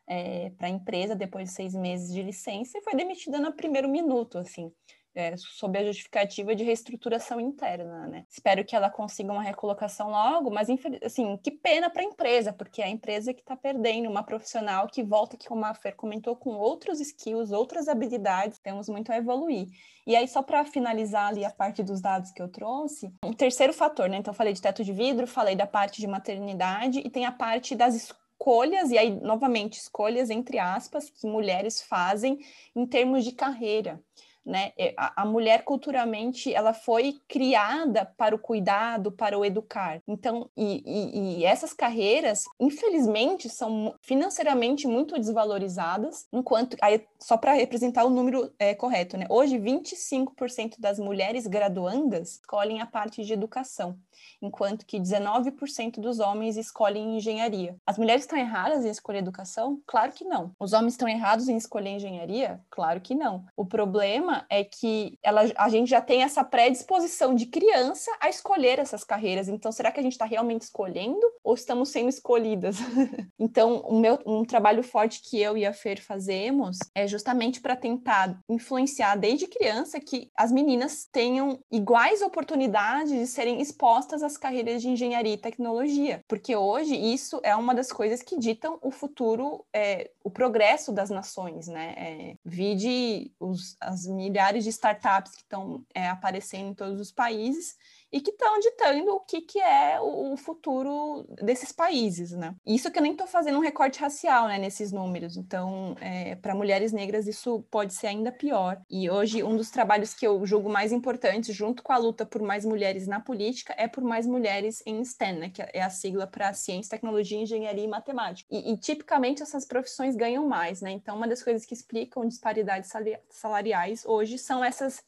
[0.07, 3.89] é, para a empresa depois de seis meses de licença e foi demitida no primeiro
[3.89, 4.71] minuto, assim
[5.15, 8.25] é, sob a justificativa de reestruturação interna, né?
[8.29, 10.67] Espero que ela consiga uma recolocação logo, mas
[11.03, 14.87] assim, que pena para a empresa, porque é a empresa que está perdendo uma profissional
[14.87, 19.17] que volta, que como a Fer comentou, com outros skills, outras habilidades, temos muito a
[19.17, 19.67] evoluir.
[20.05, 23.71] E aí, só para finalizar ali a parte dos dados que eu trouxe, um terceiro
[23.71, 24.17] fator, né?
[24.17, 27.75] Então, falei de teto de vidro, falei da parte de maternidade e tem a parte
[27.75, 32.39] das escolhas, e aí, novamente, escolhas entre aspas, que mulheres fazem
[32.75, 34.01] em termos de carreira
[34.45, 34.71] né?
[34.77, 40.01] É, a, mulher culturalmente ela foi criada para o cuidado, para o educar.
[40.07, 47.53] Então, e, e, e essas carreiras, infelizmente, são financeiramente muito desvalorizadas, enquanto aí, só para
[47.53, 49.25] representar o número é, correto, né?
[49.29, 53.97] Hoje, 25% das mulheres graduandas escolhem a parte de educação
[54.41, 57.75] enquanto que 19% dos homens escolhem engenharia.
[57.85, 59.81] As mulheres estão erradas em escolher educação?
[59.87, 60.51] Claro que não.
[60.59, 62.61] Os homens estão errados em escolher engenharia?
[62.69, 63.45] Claro que não.
[63.55, 68.79] O problema é que ela, a gente já tem essa predisposição de criança a escolher
[68.79, 69.47] essas carreiras.
[69.47, 72.77] Então, será que a gente está realmente escolhendo ou estamos sendo escolhidas?
[73.39, 77.75] então, o meu, um trabalho forte que eu e a Fer fazemos é justamente para
[77.75, 84.81] tentar influenciar desde criança que as meninas tenham iguais oportunidades de serem expostas as carreiras
[84.81, 89.65] de engenharia e tecnologia, porque hoje isso é uma das coisas que ditam o futuro,
[89.73, 91.93] é, o progresso das nações, né?
[91.97, 97.77] É, vide os, as milhares de startups que estão é, aparecendo em todos os países
[98.13, 102.53] e que estão ditando o que, que é o, futuro desses países, né?
[102.63, 105.35] Isso que eu nem estou fazendo um recorte racial, né, nesses números.
[105.35, 108.79] Então, é, para mulheres negras isso pode ser ainda pior.
[108.87, 112.41] E hoje um dos trabalhos que eu julgo mais importantes, junto com a luta por
[112.43, 116.27] mais mulheres na política, é por mais mulheres em STEM, né, que é a sigla
[116.27, 118.47] para ciência, tecnologia, engenharia e matemática.
[118.51, 120.91] E, e tipicamente essas profissões ganham mais, né?
[120.91, 122.91] Então, uma das coisas que explicam disparidades
[123.29, 125.03] salariais hoje são essas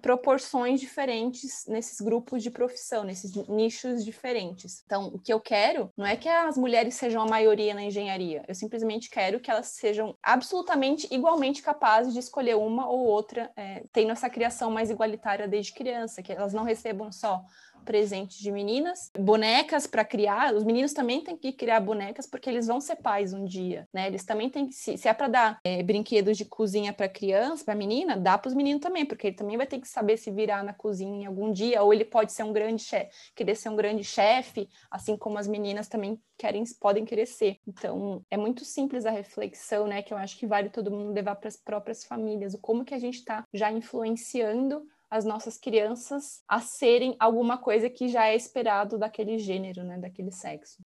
[0.00, 4.82] proporções diferentes nesses grupos de profissão, nesses nichos diferentes.
[4.84, 8.44] Então, o que eu quero não é que as mulheres sejam a maioria na engenharia,
[8.48, 13.84] eu simplesmente quero que elas sejam absolutamente igualmente capazes de escolher uma ou outra, é,
[13.92, 17.44] tendo essa criação mais igualitária desde criança, que elas não recebam só
[17.82, 20.54] presentes de meninas, bonecas para criar.
[20.54, 24.06] Os meninos também têm que criar bonecas porque eles vão ser pais um dia, né?
[24.06, 27.64] Eles também têm que se, se é para dar é, brinquedos de cozinha para criança,
[27.64, 30.30] para menina, dá para os meninos também, porque ele também vai ter que saber se
[30.30, 33.68] virar na cozinha em algum dia, ou ele pode ser um grande chefe, querer ser
[33.68, 37.58] um grande chefe, assim como as meninas também querem podem querer ser.
[37.66, 41.36] Então, é muito simples a reflexão, né, que eu acho que vale todo mundo levar
[41.36, 46.42] para as próprias famílias, o como que a gente está já influenciando as nossas crianças
[46.48, 50.78] a serem alguma coisa que já é esperado daquele gênero, né, daquele sexo.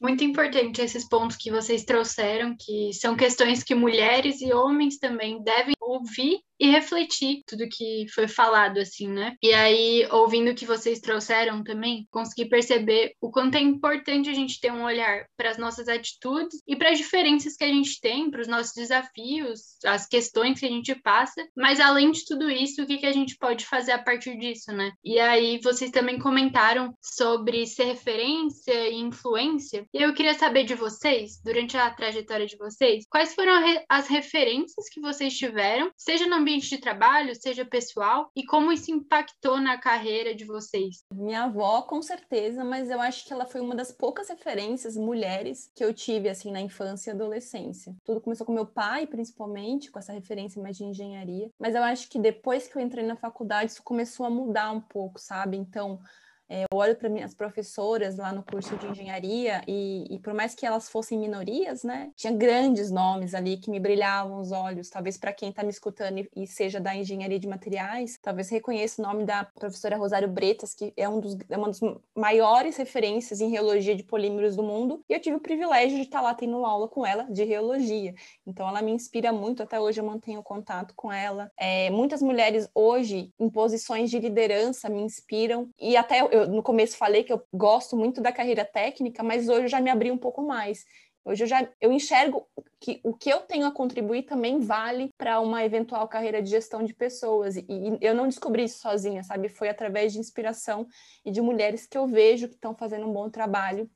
[0.00, 5.40] Muito importante esses pontos que vocês trouxeram, que são questões que mulheres e homens também
[5.40, 9.36] devem ouvir e refletir tudo que foi falado, assim, né?
[9.42, 14.34] E aí, ouvindo o que vocês trouxeram também, consegui perceber o quanto é importante a
[14.34, 18.00] gente ter um olhar para as nossas atitudes e para as diferenças que a gente
[18.00, 22.50] tem, para os nossos desafios, as questões que a gente passa, mas além de tudo
[22.50, 24.90] isso, o que, que a gente pode fazer a partir disso, né?
[25.04, 30.74] E aí, vocês também comentaram sobre ser referência e influência, e eu queria saber de
[30.74, 33.52] vocês, durante a trajetória de vocês, quais foram
[33.88, 38.90] as referências que vocês tiveram, seja no ambiente de trabalho, seja pessoal, e como isso
[38.90, 41.04] impactou na carreira de vocês?
[41.12, 45.70] Minha avó, com certeza, mas eu acho que ela foi uma das poucas referências mulheres
[45.74, 47.94] que eu tive, assim, na infância e adolescência.
[48.04, 52.08] Tudo começou com meu pai, principalmente, com essa referência mais de engenharia, mas eu acho
[52.08, 55.56] que depois que eu entrei na faculdade, isso começou a mudar um pouco, sabe?
[55.56, 56.00] Então,
[56.48, 60.64] eu olho para minhas professoras lá no curso de engenharia e, e, por mais que
[60.64, 64.88] elas fossem minorias, né, tinha grandes nomes ali que me brilhavam os olhos.
[64.88, 69.02] Talvez para quem está me escutando e, e, seja da engenharia de materiais, talvez reconheça
[69.02, 71.80] o nome da professora Rosário Bretas, que é, um dos, é uma das
[72.16, 75.04] maiores referências em reologia de polímeros do mundo.
[75.08, 78.14] E eu tive o privilégio de estar tá lá tendo aula com ela de reologia.
[78.46, 79.62] Então ela me inspira muito.
[79.62, 81.50] Até hoje eu mantenho contato com ela.
[81.58, 86.62] É, muitas mulheres hoje em posições de liderança me inspiram e até eu, eu no
[86.62, 90.10] começo falei que eu gosto muito da carreira técnica, mas hoje eu já me abri
[90.10, 90.84] um pouco mais.
[91.24, 92.46] Hoje eu já eu enxergo
[92.80, 96.82] que o que eu tenho a contribuir também vale para uma eventual carreira de gestão
[96.82, 97.56] de pessoas.
[97.56, 99.48] E, e, eu não descobri isso sozinha, sabe?
[99.48, 100.86] Foi através de inspiração
[101.24, 103.90] e de mulheres que eu vejo que estão fazendo um bom trabalho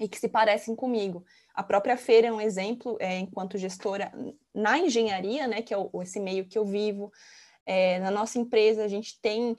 [0.00, 1.24] e que se parecem comigo.
[1.54, 4.12] A própria feira é um exemplo, é, enquanto gestora
[4.52, 7.12] na engenharia, né, que é o, esse meio que eu vivo.
[7.64, 9.56] É, na nossa empresa, a gente tem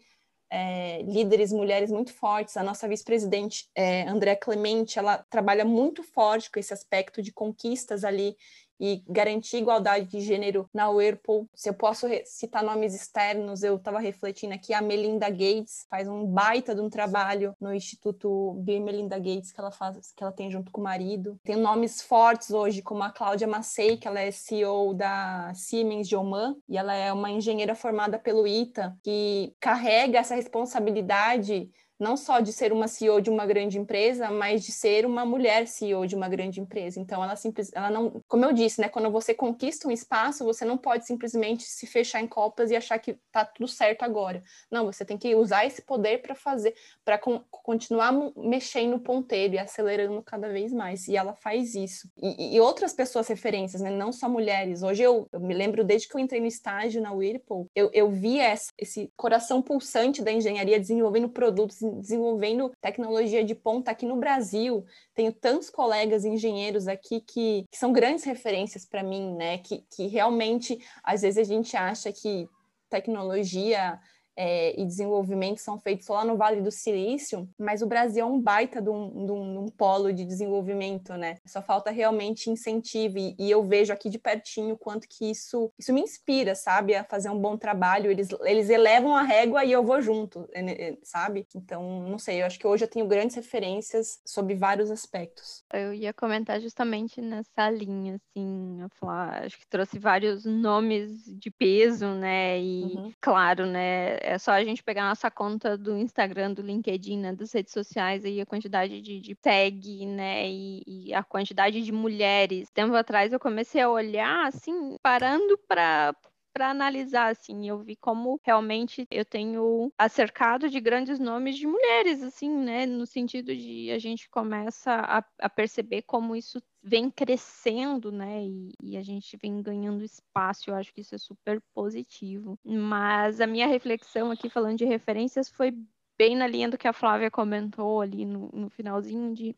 [0.55, 2.55] é, líderes mulheres muito fortes.
[2.55, 8.03] A nossa vice-presidente, é, André Clemente, ela trabalha muito forte com esse aspecto de conquistas
[8.03, 8.37] ali
[8.83, 11.47] e garantir igualdade de gênero na Whirlpool.
[11.55, 16.25] Se eu posso citar nomes externos, eu estava refletindo aqui, a Melinda Gates faz um
[16.25, 20.51] baita de um trabalho no Instituto Bill Melinda Gates que ela faz, que ela tem
[20.51, 21.39] junto com o marido.
[21.45, 26.17] Tem nomes fortes hoje, como a Cláudia Massey, que ela é CEO da Siemens de
[26.17, 31.71] Oman, e ela é uma engenheira formada pelo ITA, que carrega essa responsabilidade
[32.03, 35.67] não só de ser uma CEO de uma grande empresa, mas de ser uma mulher
[35.67, 36.99] CEO de uma grande empresa.
[36.99, 40.65] Então, ela simples, ela não, como eu disse, né, quando você conquista um espaço, você
[40.65, 44.43] não pode simplesmente se fechar em copas e achar que tá tudo certo agora.
[44.69, 46.75] Não, você tem que usar esse poder para fazer,
[47.05, 51.07] para con continuar mexendo o ponteiro e acelerando cada vez mais.
[51.07, 52.09] E ela faz isso.
[52.21, 54.83] E, e outras pessoas referências, né, não só mulheres.
[54.83, 58.09] Hoje eu, eu, me lembro desde que eu entrei no estágio na Whirlpool, eu, eu
[58.09, 64.15] vi essa, esse coração pulsante da engenharia desenvolvendo produtos desenvolvendo tecnologia de ponta aqui no
[64.17, 64.85] Brasil.
[65.13, 69.57] Tenho tantos colegas engenheiros aqui que, que são grandes referências para mim, né?
[69.59, 72.47] Que, que realmente, às vezes, a gente acha que
[72.89, 73.99] tecnologia
[74.35, 78.27] é, e desenvolvimento são feitos só lá no Vale do Silício, mas o Brasil é
[78.27, 81.37] um baita de um, de um, de um polo de desenvolvimento, né?
[81.45, 85.93] Só falta realmente incentivo e, e, eu vejo aqui de pertinho quanto que isso, isso
[85.93, 86.95] me inspira, sabe?
[86.95, 90.61] A fazer um bom trabalho, eles, eles elevam a régua e eu vou junto, é,
[90.61, 91.45] né, é, sabe?
[91.55, 95.63] Então, não sei, eu acho que hoje eu tenho grandes referências sobre vários aspectos.
[95.71, 101.51] Eu ia comentar justamente nessa linha, assim, eu falar, acho que trouxe vários nomes de
[101.51, 102.59] peso, né?
[102.59, 103.13] E, uhum.
[103.21, 104.17] claro, né?
[104.23, 108.23] É só a gente pegar nossa conta do Instagram, do LinkedIn, né, das redes sociais
[108.23, 112.69] aí a quantidade de, de tag, né, e, e, a quantidade de mulheres.
[112.71, 116.15] Tempo atrás eu comecei a olhar, assim, parando para
[116.53, 122.21] para analisar, assim, eu vi como realmente eu tenho acercado de grandes nomes de mulheres,
[122.21, 128.11] assim, né, no sentido de a gente começa a, a perceber como isso vem crescendo,
[128.11, 128.43] né?
[128.43, 130.69] E, e, a gente vem ganhando espaço.
[130.69, 132.59] Eu acho que isso é super positivo.
[132.63, 135.73] Mas a minha reflexão aqui, falando de referências, foi
[136.17, 139.55] bem na linha do que a Flávia comentou ali no, no finalzinho de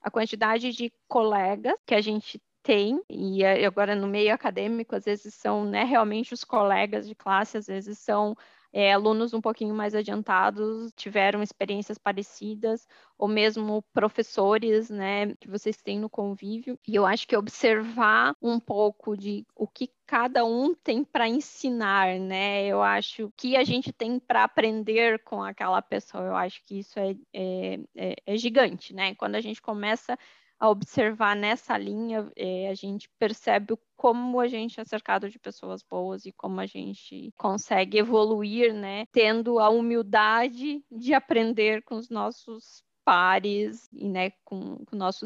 [0.00, 5.34] a quantidade de colegas que a gente tem, e agora no meio acadêmico, às vezes
[5.34, 8.36] são né, realmente os colegas de classe, às vezes são
[8.72, 12.86] é, alunos um pouquinho mais adiantados tiveram experiências parecidas,
[13.16, 16.78] ou mesmo professores, né, que vocês têm no convívio.
[16.86, 22.18] E eu acho que observar um pouco de o que cada um tem para ensinar,
[22.18, 22.66] né?
[22.66, 26.24] Eu acho que a gente tem para aprender com aquela pessoa.
[26.24, 29.14] Eu acho que isso é, é, é, é gigante, né?
[29.16, 30.18] Quando a gente começa
[30.58, 35.82] a observar nessa linha, é, a gente percebe como a gente é cercado de pessoas
[35.82, 39.04] boas e como a gente consegue evoluir, né?
[39.12, 45.24] Tendo a humildade de aprender com os nossos pares e né, com, com o nosso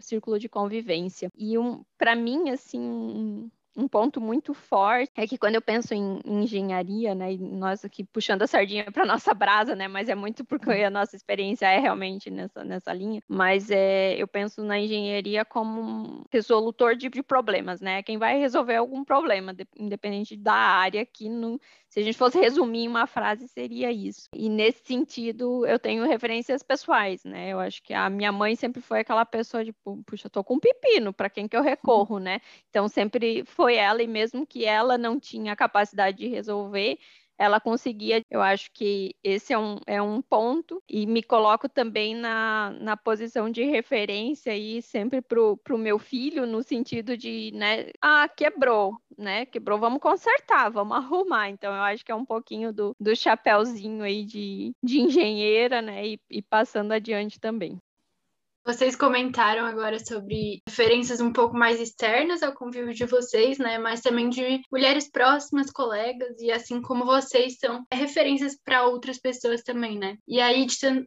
[0.00, 1.30] círculo de convivência.
[1.36, 6.20] E um, para mim, assim, um ponto muito forte é que quando eu penso em,
[6.24, 10.14] em engenharia, né, e nós aqui puxando a sardinha para nossa brasa, né, mas é
[10.14, 14.78] muito porque a nossa experiência é realmente nessa, nessa linha, mas é, eu penso na
[14.78, 20.36] engenharia como um resolutor de, de problemas, né, quem vai resolver algum problema, de, independente
[20.36, 21.60] da área que no,
[21.94, 24.28] se a gente fosse resumir em uma frase, seria isso.
[24.34, 27.50] E nesse sentido, eu tenho referências pessoais, né?
[27.50, 29.72] Eu acho que a minminha mãe sempre foi aquela pessoa de,
[30.04, 32.40] puxa, eu tô com um pepino, para quem que eu recorro, né?
[32.68, 36.98] Então sempre foi ela, e mesmo que ela não tinha capacidade de resolver,
[37.38, 38.22] ela conseguia.
[38.30, 42.96] Eu acho que esse é um, é um ponto, e me coloco também na, na
[42.96, 48.96] posição de referência aí sempre para o meu filho, no sentido de, né, ah, quebrou,
[49.18, 49.46] né?
[49.46, 51.48] Quebrou, vamos consertar, vamos arrumar.
[51.50, 56.06] Então, eu acho que é um pouquinho do, do chapéuzinho aí de, de engenheira, né?
[56.06, 57.80] E, e passando adiante também.
[58.66, 63.78] Vocês comentaram agora sobre referências um pouco mais externas ao convívio de vocês, né?
[63.78, 69.62] Mas também de mulheres próximas, colegas, e assim como vocês são referências para outras pessoas
[69.62, 70.16] também, né?
[70.26, 70.66] E aí,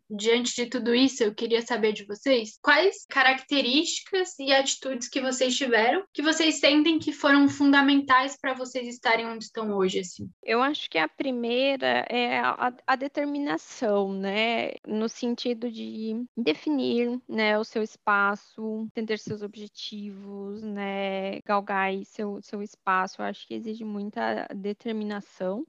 [0.10, 5.56] diante de tudo isso, eu queria saber de vocês quais características e atitudes que vocês
[5.56, 10.30] tiveram que vocês sentem que foram fundamentais para vocês estarem onde estão hoje, assim.
[10.44, 14.72] Eu acho que a primeira é a, a determinação, né?
[14.88, 17.47] No sentido de definir, né?
[17.48, 23.22] Né, o seu espaço, entender seus objetivos, né, galgar seu, seu espaço.
[23.22, 25.66] Eu acho que exige muita determinação.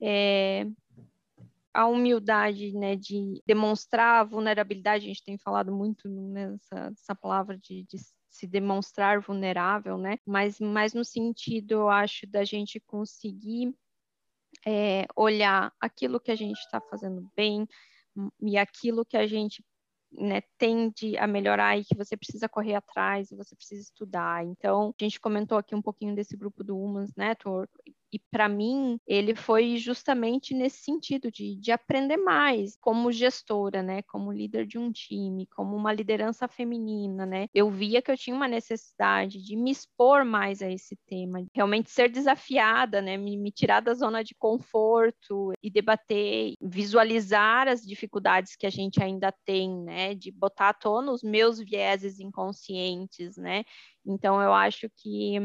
[0.00, 0.66] É,
[1.72, 7.84] a humildade, né, de demonstrar vulnerabilidade, a gente tem falado muito nessa, nessa palavra de,
[7.84, 13.72] de se demonstrar vulnerável, né, mas mais no sentido, eu acho, da gente conseguir
[14.66, 17.68] é, olhar aquilo que a gente está fazendo bem
[18.40, 19.62] e aquilo que a gente
[20.12, 24.44] né, tende a melhorar e que você precisa correr atrás, você precisa estudar.
[24.44, 27.72] Então, a gente comentou aqui um pouquinho desse grupo do Humans Network
[28.12, 34.02] e para mim, ele foi justamente nesse sentido de, de aprender mais como gestora, né?
[34.02, 37.46] Como líder de um time, como uma liderança feminina, né?
[37.54, 41.90] Eu via que eu tinha uma necessidade de me expor mais a esse tema, realmente
[41.90, 43.16] ser desafiada, né?
[43.16, 49.02] Me, me tirar da zona de conforto e debater, visualizar as dificuldades que a gente
[49.02, 50.14] ainda tem, né?
[50.14, 53.64] De botar à tona os meus vieses inconscientes, né?
[54.06, 55.38] Então, eu acho que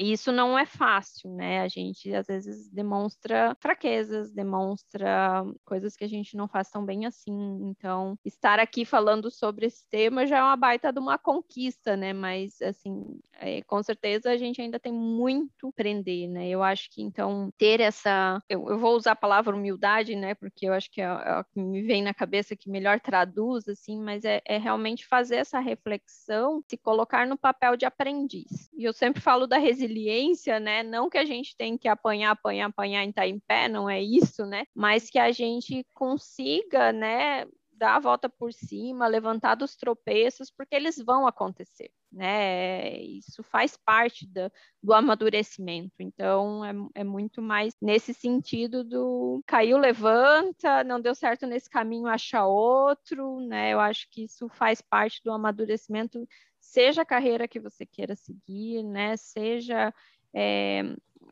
[0.00, 1.60] e isso não é fácil, né?
[1.60, 7.04] A gente às vezes demonstra fraquezas, demonstra coisas que a gente não faz tão bem
[7.04, 7.60] assim.
[7.64, 12.14] Então, estar aqui falando sobre esse tema já é uma baita de uma conquista, né?
[12.14, 16.48] Mas, assim, é, com certeza a gente ainda tem muito aprender, né?
[16.48, 18.42] Eu acho que, então, ter essa.
[18.48, 20.34] Eu, eu vou usar a palavra humildade, né?
[20.34, 24.00] Porque eu acho que é, é que me vem na cabeça que melhor traduz, assim,
[24.00, 28.70] mas é, é realmente fazer essa reflexão, se colocar no papel de aprendiz.
[28.72, 30.82] E eu sempre falo da resiliência resiliência, né?
[30.82, 33.90] Não que a gente tem que apanhar, apanhar, apanhar e estar tá em pé, não
[33.90, 34.64] é isso, né?
[34.74, 37.46] Mas que a gente consiga, né?
[37.72, 43.00] Dar a volta por cima, levantar dos tropeços, porque eles vão acontecer, né?
[43.00, 45.94] Isso faz parte do, amadurecimento.
[45.98, 52.06] Então, é, é muito mais nesse sentido do caiu, levanta, não deu certo nesse caminho,
[52.06, 53.72] acha outro, né?
[53.72, 56.28] Eu acho que isso faz parte do amadurecimento
[56.70, 59.16] seja a carreira que você queira seguir, né?
[59.16, 59.92] Seja
[60.32, 60.82] é,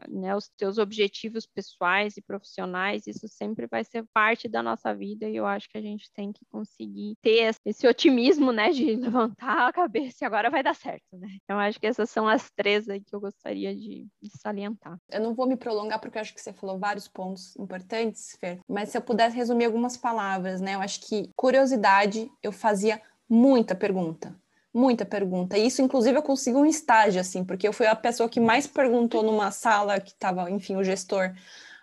[0.09, 5.29] né, os teus objetivos pessoais e profissionais, isso sempre vai ser parte da nossa vida
[5.29, 9.69] e eu acho que a gente tem que conseguir ter esse otimismo, né, de levantar
[9.69, 11.29] a cabeça e agora vai dar certo, né?
[11.45, 14.99] Então acho que essas são as três aí que eu gostaria de, de salientar.
[15.09, 18.61] Eu não vou me prolongar porque eu acho que você falou vários pontos importantes, Fer,
[18.69, 23.75] mas se eu pudesse resumir algumas palavras, né, eu acho que curiosidade, eu fazia muita
[23.75, 24.37] pergunta
[24.73, 25.57] muita pergunta.
[25.59, 29.23] Isso, inclusive, eu consigo um estágio, assim, porque eu fui a pessoa que mais perguntou
[29.23, 31.33] numa sala que estava, enfim, o gestor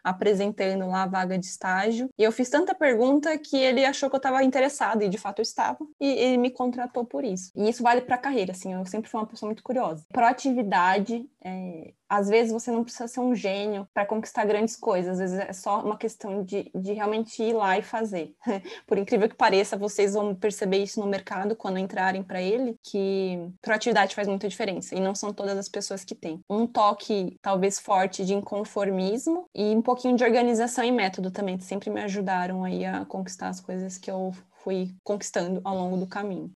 [0.06, 2.08] apresentando lá a vaga de estágio.
[2.16, 5.40] E eu fiz tanta pergunta que ele achou que eu estava interessada, e de fato
[5.40, 7.52] eu estava, e ele me contratou por isso.
[7.56, 10.06] E isso vale para a carreira, assim, eu sempre fui uma pessoa muito curiosa.
[10.14, 15.32] Proatividade, é, às vezes você não precisa ser um gênio para conquistar grandes coisas, às
[15.32, 18.34] vezes é só uma questão de, de realmente ir lá e fazer.
[18.86, 23.40] Por incrível que pareça, vocês vão perceber isso no mercado quando entrarem para ele, que
[23.62, 26.40] proatividade faz muita diferença e não são todas as pessoas que têm.
[26.50, 31.64] Um toque talvez forte de inconformismo e um pouquinho de organização e método também, que
[31.64, 34.32] sempre me ajudaram aí a conquistar as coisas que eu
[34.64, 36.52] fui conquistando ao longo do caminho.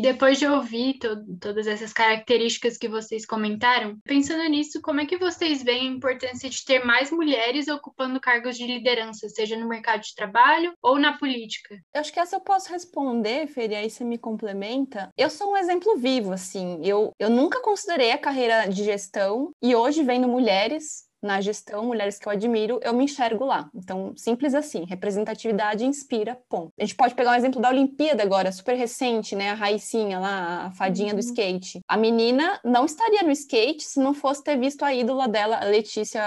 [0.00, 5.16] Depois de ouvir to todas essas características que vocês comentaram, pensando nisso, como é que
[5.16, 10.02] vocês veem a importância de ter mais mulheres ocupando cargos de liderança, seja no mercado
[10.02, 11.76] de trabalho ou na política?
[11.94, 15.10] Eu acho que essa eu posso responder, Fer, e aí você me complementa.
[15.16, 16.80] Eu sou um exemplo vivo, assim.
[16.84, 22.18] Eu, eu nunca considerei a carreira de gestão e hoje vendo mulheres na gestão, mulheres
[22.18, 23.68] que eu admiro, eu me enxergo lá.
[23.74, 26.72] Então, simples assim, representatividade inspira, ponto.
[26.78, 29.50] A gente pode pegar um exemplo da Olimpíada agora, super recente, né?
[29.50, 31.16] A Raicinha lá, a fadinha uhum.
[31.16, 31.80] do skate.
[31.86, 35.64] A menina não estaria no skate se não fosse ter visto a ídola dela, a
[35.64, 36.22] Letícia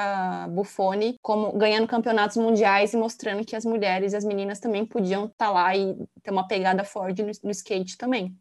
[0.50, 5.26] Buffoni, como ganhando campeonatos mundiais e mostrando que as mulheres e as meninas também podiam
[5.26, 8.38] estar tá lá e ter uma pegada forte no, no skate também.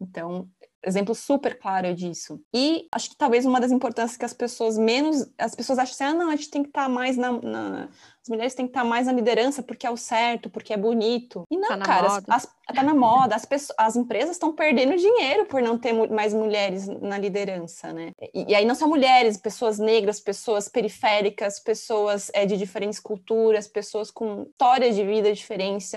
[0.00, 0.48] Então,
[0.84, 2.40] exemplo super claro disso.
[2.52, 5.26] E acho que talvez uma das importâncias que as pessoas menos.
[5.38, 7.88] As pessoas acham assim, ah, não, a gente tem que estar tá mais na, na,
[8.22, 10.76] As mulheres têm que estar tá mais na liderança porque é o certo, porque é
[10.76, 11.44] bonito.
[11.50, 12.24] E não, tá cara, moda.
[12.28, 13.34] As, as, tá na moda.
[13.34, 18.12] As, pessoas, as empresas estão perdendo dinheiro por não ter mais mulheres na liderança, né?
[18.34, 23.66] E, e aí não são mulheres, pessoas negras, pessoas periféricas, pessoas é, de diferentes culturas,
[23.66, 25.92] pessoas com histórias de vida diferentes,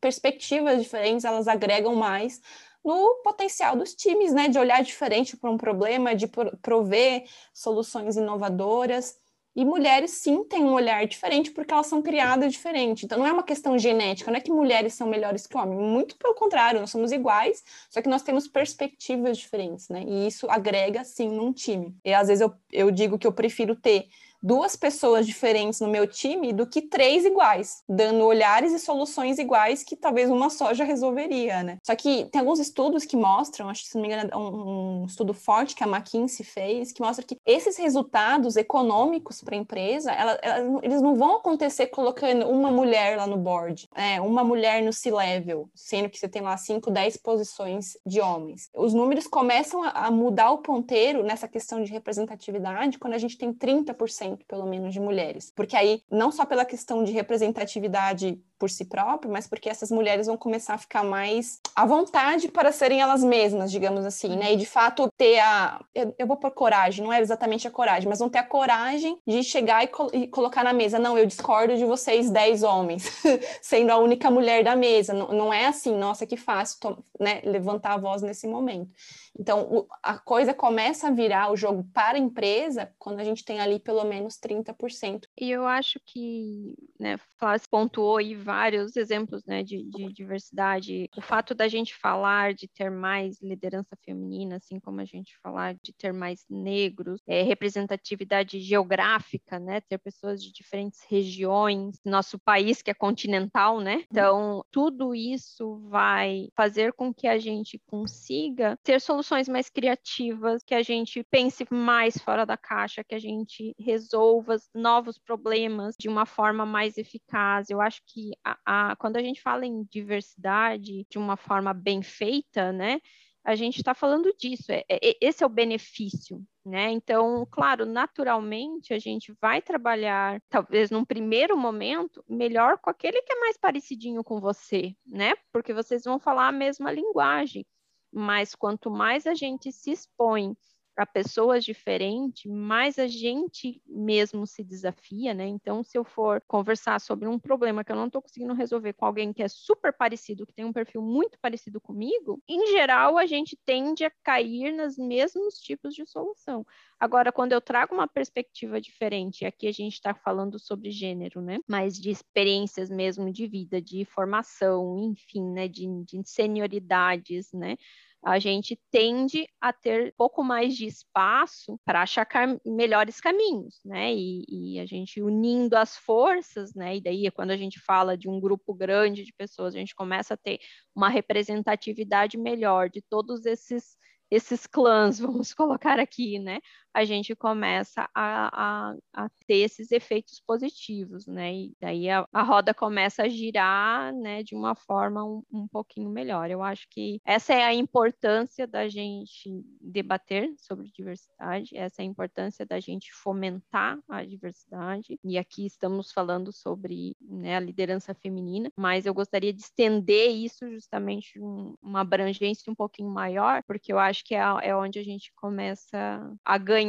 [0.00, 2.40] perspectivas diferentes, elas agregam mais
[2.84, 6.26] no potencial dos times, né, de olhar diferente para um problema, de
[6.62, 9.18] prover soluções inovadoras.
[9.54, 13.04] E mulheres, sim, têm um olhar diferente porque elas são criadas diferente.
[13.04, 15.80] Então, não é uma questão genética, não é que mulheres são melhores que homens.
[15.80, 20.04] Muito pelo contrário, nós somos iguais, só que nós temos perspectivas diferentes, né?
[20.06, 21.96] E isso agrega, sim, num time.
[22.04, 24.06] E às vezes eu, eu digo que eu prefiro ter
[24.42, 29.82] duas pessoas diferentes no meu time do que três iguais, dando olhares e soluções iguais
[29.82, 31.78] que talvez uma só já resolveria, né?
[31.84, 35.02] Só que tem alguns estudos que mostram, acho que se não me engano é um,
[35.02, 39.58] um estudo forte que a McKinsey fez, que mostra que esses resultados econômicos para a
[39.58, 44.44] empresa, ela, ela, eles não vão acontecer colocando uma mulher lá no board, é, uma
[44.44, 48.70] mulher no C-level, sendo que você tem lá 5, 10 posições de homens.
[48.74, 53.36] Os números começam a, a mudar o ponteiro nessa questão de representatividade quando a gente
[53.36, 55.52] tem 30% 30% pelo menos de mulheres.
[55.54, 60.26] Porque aí, não só pela questão de representatividade por si próprio, mas porque essas mulheres
[60.26, 64.52] vão começar a ficar mais à vontade para serem elas mesmas, digamos assim, né?
[64.52, 65.80] E de fato ter a.
[65.94, 69.18] Eu, eu vou por coragem, não é exatamente a coragem, mas vão ter a coragem
[69.26, 70.98] de chegar e, col e colocar na mesa.
[70.98, 73.10] Não, eu discordo de vocês, 10 homens,
[73.62, 75.14] sendo a única mulher da mesa.
[75.14, 78.90] Não, não é assim, nossa, que fácil né, levantar a voz nesse momento.
[79.38, 83.44] Então, o, a coisa começa a virar o jogo para a empresa quando a gente
[83.44, 85.24] tem ali pelo menos 30%.
[85.38, 91.08] E eu acho que, né, Flávia pontuou aí vários exemplos, né, de, de diversidade.
[91.16, 95.74] O fato da gente falar de ter mais liderança feminina, assim como a gente falar
[95.82, 102.82] de ter mais negros, é, representatividade geográfica, né, ter pessoas de diferentes regiões, nosso país
[102.82, 104.04] que é continental, né?
[104.10, 110.62] Então, tudo isso vai fazer com que a gente consiga ter soluções soluções mais criativas,
[110.62, 116.08] que a gente pense mais fora da caixa, que a gente resolva novos problemas de
[116.08, 117.70] uma forma mais eficaz.
[117.70, 122.02] Eu acho que a, a, quando a gente fala em diversidade de uma forma bem
[122.02, 123.00] feita, né?
[123.42, 126.90] a gente está falando disso, é, é, esse é o benefício, né?
[126.90, 133.32] Então, claro, naturalmente a gente vai trabalhar, talvez num primeiro momento, melhor com aquele que
[133.32, 135.32] é mais parecidinho com você, né?
[135.50, 137.64] Porque vocês vão falar a mesma linguagem
[138.12, 140.56] mas quanto mais a gente se expõe
[140.96, 145.46] a pessoas diferentes, mais a gente mesmo se desafia, né?
[145.46, 149.06] Então, se eu for conversar sobre um problema que eu não estou conseguindo resolver com
[149.06, 153.26] alguém que é super parecido, que tem um perfil muito parecido comigo, em geral a
[153.26, 156.66] gente tende a cair nos mesmos tipos de solução.
[156.98, 161.58] Agora, quando eu trago uma perspectiva diferente, aqui a gente está falando sobre gênero, né?
[161.66, 165.66] Mas de experiências mesmo de vida, de formação, enfim, né?
[165.66, 167.76] De, de senioridades, né?
[168.22, 172.26] A gente tende a ter pouco mais de espaço para achar
[172.64, 174.12] melhores caminhos, né?
[174.14, 176.96] E, e, a gente unindo as forças, né?
[176.96, 180.34] E daí, quando a gente fala de um grupo grande de pessoas, a gente começa
[180.34, 180.58] a ter
[180.94, 183.98] uma representatividade melhor de todos esses
[184.30, 186.60] esses clãs, vamos colocar aqui, né?
[186.92, 191.54] A gente começa a, a, a ter esses efeitos positivos, né?
[191.54, 196.10] E daí a, a, roda começa a girar, né, de uma forma um, um pouquinho
[196.10, 196.50] melhor.
[196.50, 202.06] Eu acho que essa é a importância da gente debater sobre diversidade, essa é a
[202.06, 205.18] importância da gente fomentar a diversidade.
[205.24, 210.68] E aqui estamos falando sobre né, a liderança feminina, mas eu gostaria de estender isso
[210.70, 215.04] justamente um, uma abrangência um pouquinho maior, porque eu acho que é, é onde a
[215.04, 216.79] gente começa a ganhar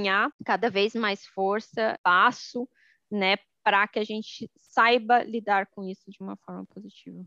[0.46, 2.68] cada vez mais força, passo,
[3.10, 7.24] né, para que a gente saiba lidar com isso de uma forma positiva.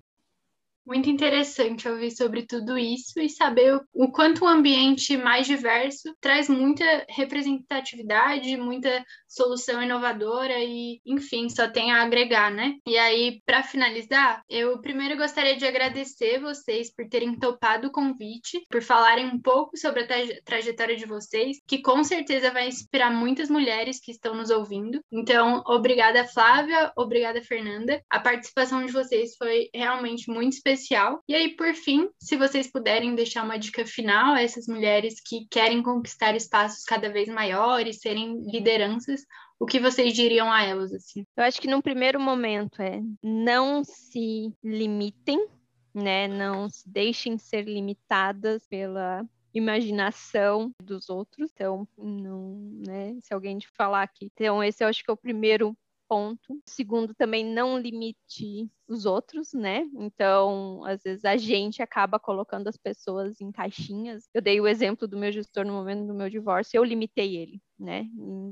[0.86, 6.46] Muito interessante ouvir sobre tudo isso e saber o quanto um ambiente mais diverso traz
[6.46, 12.74] muita representatividade, muita solução inovadora e, enfim, só tem a agregar, né?
[12.86, 18.62] E aí, para finalizar, eu primeiro gostaria de agradecer vocês por terem topado o convite,
[18.68, 20.06] por falarem um pouco sobre a
[20.44, 25.00] trajetória de vocês, que com certeza vai inspirar muitas mulheres que estão nos ouvindo.
[25.10, 28.02] Então, obrigada, Flávia, obrigada, Fernanda.
[28.10, 31.22] A participação de vocês foi realmente muito especial especial.
[31.28, 35.46] E aí, por fim, se vocês puderem deixar uma dica final a essas mulheres que
[35.50, 39.22] querem conquistar espaços cada vez maiores, serem lideranças,
[39.58, 41.24] o que vocês diriam a elas assim?
[41.36, 45.46] Eu acho que num primeiro momento é não se limitem,
[45.94, 46.28] né?
[46.28, 51.50] Não se deixem ser limitadas pela imaginação dos outros.
[51.54, 52.56] Então, não,
[52.86, 53.16] né?
[53.22, 55.76] Se alguém te falar que, então esse eu acho que é o primeiro
[56.08, 56.60] ponto.
[56.66, 59.84] Segundo, também não limite os outros, né?
[59.94, 64.28] Então, às vezes a gente acaba colocando as pessoas em caixinhas.
[64.34, 67.60] Eu dei o exemplo do meu gestor no momento do meu divórcio, eu limitei ele,
[67.78, 68.06] né?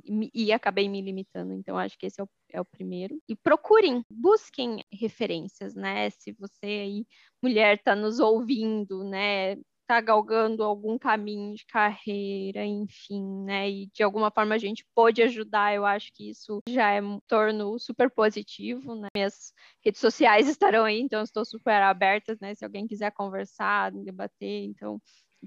[0.04, 1.52] E, e acabei me limitando.
[1.52, 3.20] Então, acho que esse é o, é o primeiro.
[3.28, 6.10] E procurem, busquem referências, né?
[6.10, 7.06] Se você aí,
[7.42, 9.56] mulher, está nos ouvindo, né?
[9.92, 13.68] Está galgando algum caminho de carreira, enfim, né?
[13.68, 17.20] E de alguma forma a gente pôde ajudar, eu acho que isso já é um
[17.28, 19.08] torno super positivo, né?
[19.14, 19.52] Minhas
[19.84, 22.54] redes sociais estarão aí, então estou super abertas, né?
[22.54, 24.98] Se alguém quiser conversar, debater, então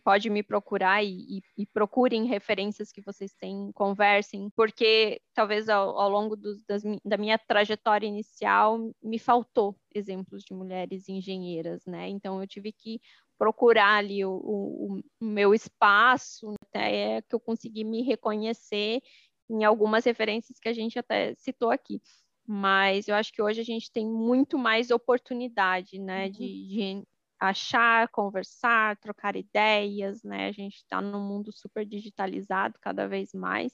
[0.04, 5.98] pode me procurar e, e, e, procurem referências que vocês têm, conversem, porque talvez ao,
[5.98, 12.10] ao longo do, das, da minha trajetória inicial me faltou exemplos de mulheres engenheiras, né?
[12.10, 13.00] Então eu tive que
[13.38, 19.02] procurar ali o, o, o meu espaço, até que eu consegui me reconhecer
[19.50, 22.02] em algumas referências que a gente até citou aqui.
[22.48, 26.32] Mas eu acho que hoje a gente tem muito mais oportunidade, né, uhum.
[26.32, 27.04] de, de
[27.46, 30.48] achar, conversar, trocar ideias, né?
[30.48, 33.72] A gente está num mundo super digitalizado cada vez mais.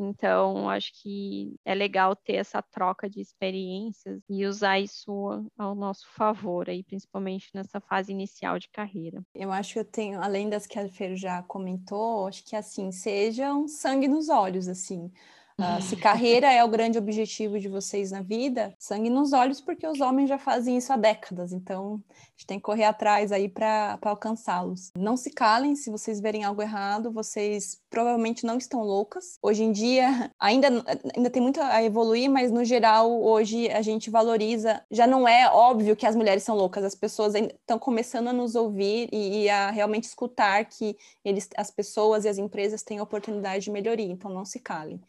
[0.00, 6.06] Então, acho que é legal ter essa troca de experiências e usar isso ao nosso
[6.14, 9.20] favor, aí, principalmente nessa fase inicial de carreira.
[9.34, 12.92] Eu acho que eu tenho, além das que a Fer já comentou, acho que assim,
[12.92, 15.10] seja um sangue nos olhos, assim.
[15.58, 19.86] Uh, se carreira é o grande objetivo de vocês na vida, sangue nos olhos, porque
[19.86, 23.48] os homens já fazem isso há décadas, então a gente tem que correr atrás aí
[23.48, 24.92] para alcançá-los.
[24.96, 29.38] Não se calem, se vocês verem algo errado, vocês provavelmente não estão loucas.
[29.42, 30.68] Hoje em dia, ainda,
[31.16, 34.80] ainda tem muito a evoluir, mas no geral, hoje a gente valoriza.
[34.90, 38.54] Já não é óbvio que as mulheres são loucas, as pessoas estão começando a nos
[38.54, 43.64] ouvir e, e a realmente escutar que eles, as pessoas e as empresas têm oportunidade
[43.64, 45.00] de melhoria, então não se calem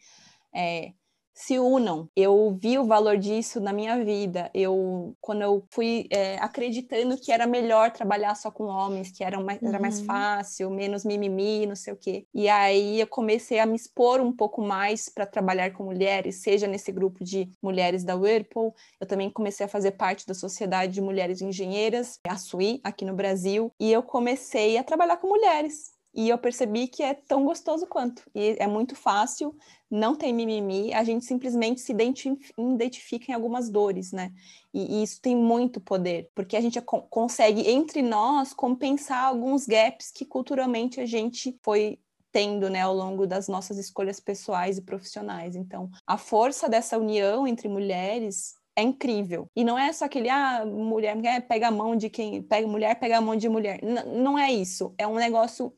[0.54, 0.92] é,
[1.40, 2.08] se unam.
[2.14, 4.50] Eu vi o valor disso na minha vida.
[4.52, 9.40] Eu, quando eu fui é, acreditando que era melhor trabalhar só com homens, que era
[9.40, 9.68] mais, uhum.
[9.68, 12.26] era mais fácil, menos mimimi, não sei o quê.
[12.34, 16.66] E aí eu comecei a me expor um pouco mais para trabalhar com mulheres, seja
[16.66, 18.74] nesse grupo de mulheres da Whirlpool.
[19.00, 23.14] Eu também comecei a fazer parte da Sociedade de Mulheres Engenheiras, a SUI, aqui no
[23.14, 23.72] Brasil.
[23.80, 28.22] E eu comecei a trabalhar com mulheres e eu percebi que é tão gostoso quanto.
[28.34, 29.56] E é muito fácil,
[29.90, 34.32] não tem mimimi, a gente simplesmente se identifica em algumas dores, né?
[34.72, 40.10] E, e isso tem muito poder, porque a gente consegue, entre nós, compensar alguns gaps
[40.10, 41.98] que culturalmente a gente foi
[42.32, 45.56] tendo, né, ao longo das nossas escolhas pessoais e profissionais.
[45.56, 49.48] Então, a força dessa união entre mulheres é incrível.
[49.54, 53.18] E não é só aquele, ah, mulher pega a mão de quem, pega mulher, pega
[53.18, 53.82] a mão de mulher.
[53.82, 54.94] N não é isso.
[54.96, 55.74] É um negócio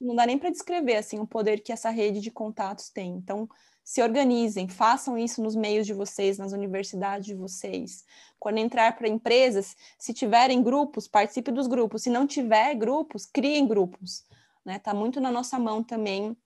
[0.00, 3.12] não dá nem para descrever assim o poder que essa rede de contatos tem.
[3.14, 3.48] Então,
[3.84, 8.04] se organizem, façam isso nos meios de vocês, nas universidades de vocês.
[8.38, 12.02] Quando entrar para empresas, se tiverem grupos, participe dos grupos.
[12.02, 14.24] Se não tiver grupos, criem grupos.
[14.64, 14.78] Né?
[14.78, 16.36] Tá muito na nossa mão também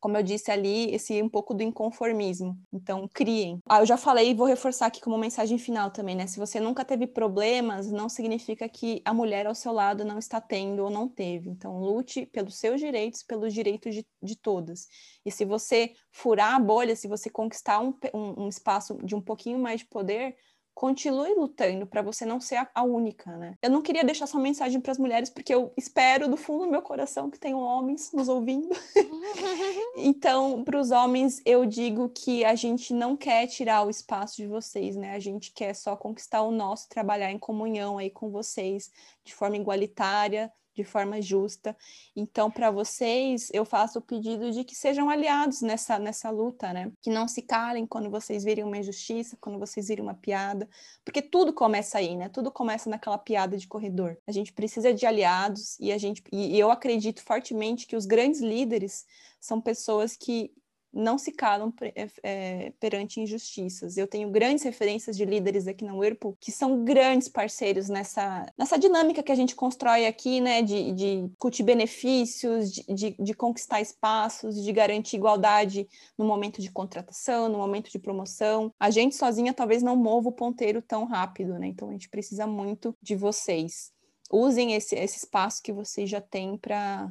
[0.00, 2.58] como eu disse ali, esse um pouco do inconformismo.
[2.72, 3.60] Então, criem.
[3.68, 6.26] Ah, eu já falei e vou reforçar aqui como mensagem final também, né?
[6.26, 10.40] Se você nunca teve problemas, não significa que a mulher ao seu lado não está
[10.40, 11.50] tendo ou não teve.
[11.50, 14.88] Então, lute pelos seus direitos, pelos direitos de, de todas.
[15.24, 19.20] E se você furar a bolha, se você conquistar um, um, um espaço de um
[19.20, 20.34] pouquinho mais de poder,
[20.74, 23.54] continue lutando para você não ser a, única, né?
[23.62, 26.70] Eu não queria deixar essa mensagem para as mulheres porque eu espero do fundo do
[26.70, 28.68] meu coração que tenham homens nos ouvindo.
[29.96, 34.46] então, para os homens, eu digo que a gente não quer tirar o espaço de
[34.46, 35.14] vocês, né?
[35.14, 38.90] A gente quer só conquistar o nosso, trabalhar em comunhão aí com vocês
[39.24, 41.76] de forma igualitária, de forma justa.
[42.14, 46.92] Então, para vocês, eu faço o pedido de que sejam aliados nessa, nessa luta, né?
[47.02, 50.68] Que não se calem quando vocês virem uma injustiça, quando vocês virem uma piada,
[51.04, 52.28] porque tudo começa aí, né?
[52.28, 54.16] Tudo começa naquela piada de corredor.
[54.26, 58.40] A gente precisa de aliados e a gente e eu acredito fortemente que os grandes
[58.40, 59.06] líderes
[59.40, 60.52] são pessoas que
[60.92, 61.72] não se calam
[62.22, 63.96] é, perante injustiças.
[63.96, 68.78] Eu tenho grandes referências de líderes aqui na Whirlpool que são grandes parceiros nessa, nessa
[68.78, 73.80] dinâmica que a gente constrói aqui, né, de, de discutir benefícios, de, de, de conquistar
[73.80, 75.88] espaços, de garantir igualdade
[76.18, 78.72] no momento de contratação, no momento de promoção.
[78.78, 81.68] A gente sozinha talvez não mova o ponteiro tão rápido, né?
[81.68, 83.92] Então a gente precisa muito de vocês.
[84.30, 87.10] Usem esse, esse espaço que vocês já têm para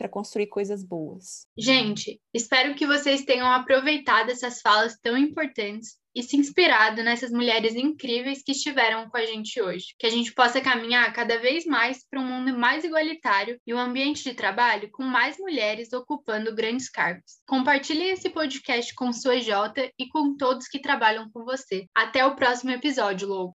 [0.00, 1.46] para construir coisas boas.
[1.58, 7.74] Gente, espero que vocês tenham aproveitado essas falas tão importantes e se inspirado nessas mulheres
[7.74, 9.94] incríveis que estiveram com a gente hoje.
[9.98, 13.78] Que a gente possa caminhar cada vez mais para um mundo mais igualitário e um
[13.78, 17.42] ambiente de trabalho com mais mulheres ocupando grandes cargos.
[17.46, 21.84] Compartilhe esse podcast com sua Jota e com todos que trabalham com você.
[21.94, 23.48] Até o próximo episódio, Lou!